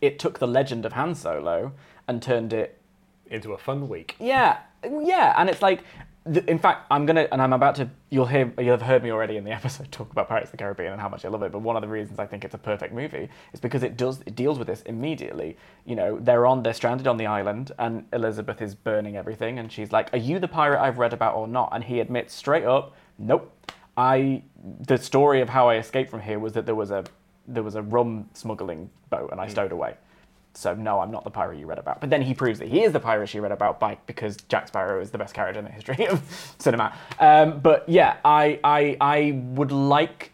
it 0.02 0.20
took 0.20 0.40
the 0.40 0.48
legend 0.48 0.86
of 0.86 0.94
Han 0.94 1.16
Solo 1.16 1.72
and 2.08 2.22
turned 2.22 2.54
it 2.54 2.80
Into 3.30 3.54
a 3.54 3.58
fun 3.58 3.88
week. 3.90 4.16
yeah, 4.20 4.60
yeah, 4.84 5.34
and 5.38 5.50
it's 5.50 5.62
like, 5.62 5.84
in 6.26 6.58
fact, 6.58 6.88
I'm 6.90 7.06
gonna, 7.06 7.28
and 7.32 7.40
I'm 7.40 7.54
about 7.54 7.76
to. 7.76 7.90
You'll 8.10 8.26
hear, 8.26 8.52
you'll 8.58 8.72
have 8.72 8.82
heard 8.82 9.04
me 9.04 9.12
already 9.12 9.38
in 9.38 9.44
the 9.44 9.52
episode 9.60 9.92
talk 9.92 10.12
about 10.12 10.28
Pirates 10.28 10.48
of 10.48 10.52
the 10.52 10.58
Caribbean 10.58 10.92
and 10.92 11.00
how 11.00 11.08
much 11.08 11.24
I 11.24 11.28
love 11.28 11.44
it. 11.44 11.52
But 11.52 11.60
one 11.60 11.76
of 11.76 11.84
the 11.84 11.88
reasons 11.88 12.18
I 12.18 12.26
think 12.26 12.44
it's 12.44 12.56
a 12.56 12.60
perfect 12.60 12.94
movie 12.94 13.30
is 13.54 13.60
because 13.60 13.84
it 13.84 13.96
does, 13.96 14.22
it 14.26 14.36
deals 14.36 14.58
with 14.58 14.68
this 14.68 14.82
immediately. 14.84 15.56
You 15.86 15.96
know, 15.96 16.18
they're 16.20 16.48
on, 16.48 16.64
they're 16.64 16.74
stranded 16.74 17.06
on 17.06 17.18
the 17.18 17.28
island, 17.28 17.72
and 17.78 18.06
Elizabeth 18.12 18.62
is 18.62 18.74
burning 18.74 19.18
everything, 19.18 19.60
and 19.60 19.72
she's 19.72 19.92
like, 19.92 20.12
"Are 20.14 20.18
you 20.18 20.40
the 20.40 20.48
pirate 20.48 20.82
I've 20.82 20.98
read 20.98 21.14
about 21.14 21.36
or 21.36 21.48
not?" 21.48 21.70
And 21.74 21.84
he 21.84 22.00
admits 22.00 22.34
straight 22.34 22.66
up, 22.66 22.96
"Nope." 23.20 23.52
I, 23.98 24.44
the 24.88 24.98
story 24.98 25.42
of 25.42 25.50
how 25.50 25.70
I 25.70 25.78
escaped 25.78 26.10
from 26.10 26.22
here 26.22 26.40
was 26.40 26.54
that 26.54 26.66
there 26.66 26.76
was 26.76 26.92
a, 26.92 27.06
there 27.48 27.64
was 27.64 27.76
a 27.76 27.82
rum 27.82 28.30
smuggling 28.34 28.90
boat, 29.10 29.30
and 29.32 29.40
I 29.40 29.46
hmm. 29.46 29.52
stowed 29.52 29.72
away. 29.72 29.96
So 30.58 30.74
no, 30.74 31.00
I'm 31.00 31.12
not 31.12 31.24
the 31.24 31.30
pirate 31.30 31.60
you 31.60 31.66
read 31.66 31.80
about. 31.80 32.02
But 32.02 32.10
then 32.10 32.22
he 32.22 32.34
proves 32.34 32.60
that 32.60 32.68
he 32.68 32.84
is 32.84 32.94
the 32.94 33.00
pirate 33.00 33.28
she 33.28 33.40
read 33.40 33.52
about 33.52 33.80
by 33.80 33.98
because 34.06 34.38
Jack 34.48 34.68
Sparrow 34.68 35.02
is 35.02 35.12
the 35.12 35.18
best 35.18 35.34
character 35.34 35.60
in 35.60 35.66
the 35.66 35.72
history 35.72 36.08
of 36.08 36.56
cinema. 36.60 36.96
Um, 37.20 37.60
but 37.60 37.88
yeah, 37.88 38.18
I, 38.24 38.60
I 38.64 38.98
I 39.02 39.32
would 39.54 39.72
like 39.72 40.32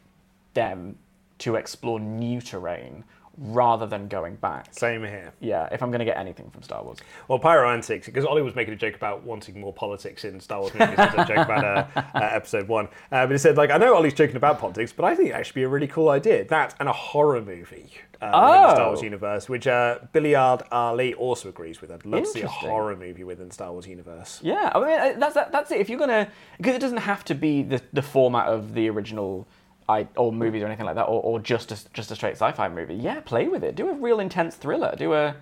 them 0.54 0.98
to 1.40 1.56
explore 1.56 2.00
new 2.00 2.40
terrain 2.42 3.04
rather 3.38 3.86
than 3.88 4.08
going 4.08 4.36
back. 4.36 4.68
Same 4.74 5.02
here. 5.02 5.34
Yeah, 5.40 5.68
if 5.72 5.82
I'm 5.82 5.90
going 5.90 6.00
to 6.00 6.06
get 6.06 6.18
anything 6.18 6.50
from 6.50 6.64
Star 6.64 6.84
Wars. 6.84 6.98
Well, 7.28 7.40
Pyro 7.40 7.70
Antics, 7.70 8.06
because 8.06 8.26
Ollie 8.26 8.42
was 8.42 8.56
making 8.56 8.74
a 8.74 8.78
joke 8.78 8.96
about 8.96 9.24
wanting 9.24 9.60
more 9.60 9.74
politics 9.74 10.26
in 10.26 10.40
Star 10.40 10.60
Wars 10.60 10.74
movies, 10.74 10.96
as 10.98 11.14
a 11.14 11.26
joke 11.26 11.46
about 11.46 11.64
uh, 11.64 11.86
uh, 12.16 12.20
episode 12.32 12.68
one. 12.68 12.86
Uh, 13.12 13.26
but 13.26 13.32
he 13.32 13.38
said, 13.38 13.58
like, 13.58 13.70
I 13.72 13.78
know 13.78 13.96
Ollie's 13.96 14.14
joking 14.14 14.36
about 14.36 14.60
politics, 14.60 14.92
but 14.94 15.06
I 15.06 15.16
think 15.16 15.30
it'd 15.30 15.40
actually 15.40 15.62
be 15.62 15.64
a 15.64 15.70
really 15.70 15.88
cool 15.88 16.10
idea. 16.10 16.46
That 16.46 16.76
and 16.80 16.90
a 16.90 16.94
horror 16.94 17.42
movie 17.42 17.92
uh, 18.22 18.26
in 18.26 18.32
the 18.32 18.72
Star 18.74 18.86
Oh. 18.86 18.88
Wars 18.90 19.02
universe, 19.02 19.50
which 19.50 19.66
uh, 19.68 20.00
Billiard 20.12 20.64
Ali 20.72 21.14
also 21.14 21.50
agrees 21.50 21.82
with. 21.82 21.92
I'd 21.92 22.06
love 22.06 22.24
to 22.24 22.30
see 22.30 22.42
a 22.42 22.48
horror 22.48 22.96
movie 22.96 23.24
within 23.24 23.50
Star 23.52 23.72
Wars 23.72 23.88
universe. 23.88 24.40
Yeah, 24.44 24.72
I 24.76 24.80
mean 24.80 24.90
uh, 25.16 25.20
that's 25.20 25.36
that, 25.36 25.52
that's 25.52 25.72
it. 25.72 25.80
If 25.80 25.90
you're 25.90 26.00
gonna, 26.00 26.28
because 26.58 26.76
it 26.76 26.80
doesn't 26.80 26.98
have 27.00 27.24
to 27.26 27.36
be 27.36 27.64
the 27.64 27.82
the 27.94 28.02
format 28.02 28.48
of 28.48 28.74
the 28.74 28.90
original, 28.90 29.48
I 29.90 30.08
or 30.16 30.32
movies 30.32 30.64
or 30.64 30.68
anything 30.68 30.86
like 30.86 30.96
that, 30.96 31.04
or, 31.06 31.22
or 31.22 31.40
just 31.40 31.72
a 31.72 31.94
just 31.94 32.12
a 32.12 32.16
straight 32.16 32.34
sci-fi 32.34 32.70
movie. 32.70 32.96
Yeah, 32.96 33.20
play 33.22 33.48
with 33.48 33.64
it. 33.64 33.76
Do 33.76 33.90
a 33.90 33.94
real 33.94 34.20
intense 34.20 34.56
thriller. 34.56 34.94
Do 34.98 35.14
a, 35.14 35.36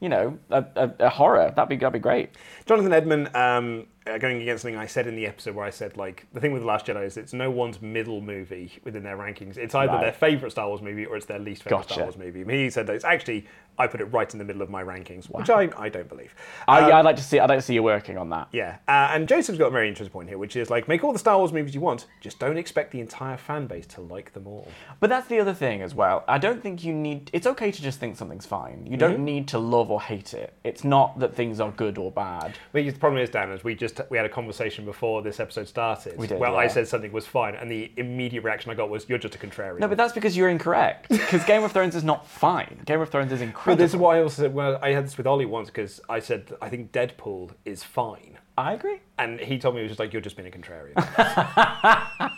you 0.00 0.08
know, 0.08 0.38
a, 0.50 0.64
a, 0.76 0.90
a 1.00 1.08
horror. 1.08 1.52
That'd 1.56 1.68
be 1.68 1.76
that'd 1.76 1.92
be 1.92 1.98
great. 1.98 2.30
Jonathan 2.66 2.92
Edmond, 2.92 3.34
um, 3.34 3.86
uh, 4.06 4.18
going 4.18 4.40
against 4.42 4.62
something 4.62 4.78
I 4.78 4.86
said 4.86 5.06
in 5.08 5.16
the 5.16 5.26
episode 5.26 5.54
where 5.56 5.64
I 5.64 5.70
said, 5.70 5.96
like, 5.96 6.26
the 6.32 6.40
thing 6.40 6.52
with 6.52 6.62
The 6.62 6.68
Last 6.68 6.86
Jedi 6.86 7.04
is 7.04 7.16
it's 7.16 7.32
no 7.32 7.50
one's 7.50 7.82
middle 7.82 8.20
movie 8.20 8.72
within 8.84 9.02
their 9.02 9.16
rankings. 9.16 9.56
It's 9.56 9.74
either 9.74 9.92
Right. 9.94 10.00
their 10.02 10.12
favourite 10.12 10.52
Star 10.52 10.68
Wars 10.68 10.80
movie 10.82 11.06
or 11.06 11.16
it's 11.16 11.26
their 11.26 11.40
least 11.40 11.64
favourite 11.64 11.82
Gotcha. 11.82 11.94
Star 11.94 12.04
Wars 12.04 12.16
movie. 12.16 12.44
He 12.44 12.70
said 12.70 12.86
that 12.86 12.94
it's 12.94 13.04
actually, 13.04 13.46
I 13.78 13.86
put 13.86 14.00
it 14.00 14.06
right 14.06 14.30
in 14.32 14.38
the 14.38 14.44
middle 14.44 14.62
of 14.62 14.70
my 14.70 14.82
rankings, 14.82 15.26
which 15.26 15.50
I, 15.50 15.68
I 15.76 15.88
don't 15.88 16.08
believe. 16.08 16.34
I, 16.68 16.80
Um, 16.82 16.92
I'd 16.92 17.04
like 17.04 17.16
to 17.16 17.22
see. 17.22 17.38
I'd 17.38 17.48
like 17.48 17.58
to 17.58 17.62
see 17.62 17.74
you 17.74 17.82
working 17.82 18.16
on 18.18 18.30
that. 18.30 18.48
yeah, 18.52 18.76
uh, 18.88 19.10
and 19.12 19.28
Joseph's 19.28 19.58
got 19.58 19.68
a 19.68 19.70
very 19.70 19.88
interesting 19.88 20.12
point 20.12 20.28
here, 20.28 20.38
which 20.38 20.56
is 20.56 20.70
like, 20.70 20.88
make 20.88 21.04
all 21.04 21.12
the 21.12 21.18
Star 21.18 21.38
Wars 21.38 21.52
movies 21.52 21.74
you 21.74 21.80
want, 21.80 22.06
just 22.20 22.38
don't 22.38 22.56
expect 22.56 22.90
the 22.92 23.00
entire 23.00 23.36
fan 23.36 23.66
base 23.66 23.86
to 23.88 24.00
like 24.00 24.32
them 24.32 24.46
all. 24.46 24.68
But 25.00 25.10
that's 25.10 25.28
the 25.28 25.38
other 25.40 25.54
thing 25.54 25.82
as 25.82 25.94
well. 25.94 26.24
I 26.28 26.38
don't 26.38 26.62
think 26.62 26.84
you 26.84 26.92
need. 26.92 27.30
It's 27.32 27.46
okay 27.46 27.70
to 27.70 27.82
just 27.82 27.98
think 28.00 28.16
something's 28.16 28.46
fine. 28.46 28.86
You 28.86 28.96
don't 28.96 29.06
Mm-hmm. 29.16 29.24
need 29.24 29.48
to 29.48 29.58
love 29.58 29.90
or 29.90 30.00
hate 30.00 30.34
it. 30.34 30.52
It's 30.64 30.82
not 30.84 31.18
that 31.20 31.34
things 31.34 31.60
are 31.60 31.70
good 31.70 31.96
or 31.96 32.10
bad. 32.10 32.54
But 32.72 32.84
the 32.84 32.92
problem 32.92 33.22
is, 33.22 33.30
Dan, 33.30 33.50
is 33.52 33.62
we 33.64 33.74
just 33.74 34.00
we 34.10 34.16
had 34.16 34.26
a 34.26 34.28
conversation 34.28 34.84
before 34.84 35.22
this 35.22 35.38
episode 35.40 35.68
started. 35.68 36.16
We 36.18 36.26
did, 36.26 36.38
where 36.38 36.54
I 36.54 36.66
said 36.66 36.88
something 36.88 37.12
was 37.12 37.26
fine, 37.26 37.54
and 37.54 37.70
the 37.70 37.90
immediate 37.96 38.42
reaction 38.44 38.70
I 38.70 38.74
got 38.74 38.90
was, 38.90 39.08
"You're 39.08 39.18
just 39.18 39.34
a 39.34 39.38
contrarian." 39.38 39.78
No, 39.80 39.88
but 39.88 39.96
that's 39.96 40.12
because 40.12 40.36
you're 40.36 40.48
incorrect. 40.48 41.08
Because 41.08 41.44
Game 41.44 41.62
of 41.64 41.72
Thrones 41.72 41.94
is 41.94 42.04
not 42.04 42.26
fine. 42.26 42.80
Game 42.84 43.00
of 43.00 43.08
Thrones 43.10 43.32
is 43.32 43.40
But 43.40 43.46
incredible. 43.72 43.84
this 43.84 43.94
is 43.94 43.96
why 43.96 44.18
I 44.18 44.22
also 44.22 44.42
said, 44.42 44.54
well, 44.54 44.78
I 44.82 44.90
had 44.92 45.04
this 45.06 45.16
with 45.16 45.26
Ollie 45.26 45.46
once 45.46 45.68
because 45.68 46.00
I 46.08 46.20
said 46.20 46.52
I 46.60 46.68
think 46.68 46.92
Deadpool 46.92 47.50
is 47.64 47.82
fine, 47.82 48.38
I 48.56 48.72
agree. 48.74 49.00
and 49.18 49.38
he 49.40 49.58
told 49.58 49.74
me 49.74 49.80
he 49.80 49.84
was 49.84 49.90
just 49.92 50.00
like, 50.00 50.12
"You're 50.12 50.22
just 50.22 50.36
being 50.36 50.48
a 50.48 50.56
contrarian." 50.56 50.94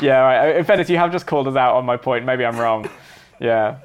Yeah, 0.00 0.20
right. 0.20 0.56
In 0.56 0.64
fairness, 0.64 0.88
you 0.90 0.96
have 0.96 1.12
just 1.12 1.26
called 1.26 1.46
us 1.48 1.56
out 1.56 1.74
on 1.76 1.84
my 1.84 1.96
point. 1.96 2.24
Maybe 2.24 2.44
I'm 2.44 2.58
wrong. 2.58 2.88
Yeah. 3.40 3.78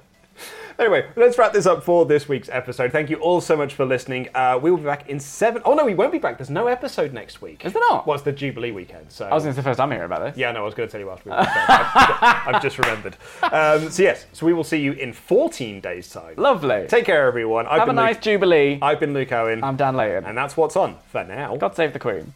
Anyway, 0.80 1.08
let's 1.16 1.38
wrap 1.38 1.54
this 1.54 1.66
up 1.66 1.84
for 1.84 2.06
this 2.06 2.28
week's 2.30 2.50
episode. 2.50 2.92
Thank 2.92 3.10
you 3.10 3.18
all 3.18 3.42
so 3.42 3.56
much 3.56 3.74
for 3.74 3.86
listening. 3.86 4.30
Uh, 4.36 4.60
we 4.62 4.70
will 4.72 4.78
be 4.78 4.84
back 4.84 5.10
in 5.10 5.20
seven 5.20 5.62
oh 5.66 5.74
no, 5.74 5.86
we 5.86 5.94
won't 5.96 6.12
be 6.12 6.18
back. 6.20 6.38
There's 6.38 6.50
no 6.50 6.68
episode 6.68 7.14
next 7.14 7.42
week. 7.42 7.66
Is 7.66 7.74
there 7.74 7.82
not? 7.90 8.06
Well, 8.08 8.16
it's 8.16 8.24
the 8.24 8.32
Jubilee 8.32 8.72
weekend. 8.72 9.12
So 9.12 9.26
I 9.26 9.34
was 9.34 9.44
going 9.44 9.54
to 9.54 9.62
say 9.62 9.64
the 9.64 9.70
first 9.70 9.78
time 9.80 9.92
hearing 9.92 10.06
about 10.06 10.22
this. 10.22 10.38
yeah, 10.38 10.52
no, 10.52 10.62
I 10.62 10.66
was 10.66 10.74
going 10.74 10.88
to 10.88 10.92
tell 10.92 11.02
you 11.02 11.10
after 11.10 11.30
we 11.30 11.36
were. 11.36 11.40
I've, 11.42 12.48
I've 12.56 12.62
just 12.62 12.78
remembered. 12.78 13.18
Um, 13.44 13.90
so 13.90 14.04
yes, 14.04 14.26
so 14.34 14.46
we 14.46 14.54
will 14.54 14.64
see 14.64 14.78
you 14.80 14.94
in 14.94 15.14
14 15.14 15.80
days' 15.82 16.10
time. 16.10 16.36
Lovely. 16.38 16.86
Take 16.88 17.06
care, 17.06 17.26
everyone. 17.28 17.68
I've 17.68 17.80
Have 17.80 17.90
a 17.90 17.94
nice 17.94 18.16
Luke, 18.16 18.24
Jubilee. 18.24 18.80
I've 18.82 19.00
been 19.00 19.14
Luke 19.14 19.32
Owen, 19.32 19.64
I'm 19.64 19.76
Dan 19.76 19.96
Layton. 19.96 20.26
and 20.26 20.38
that's 20.38 20.56
what's 20.58 20.76
on 20.76 20.98
for 21.12 21.24
now. 21.24 21.56
God 21.58 21.76
save 21.76 21.94
the 21.94 22.00
Queen. 22.00 22.34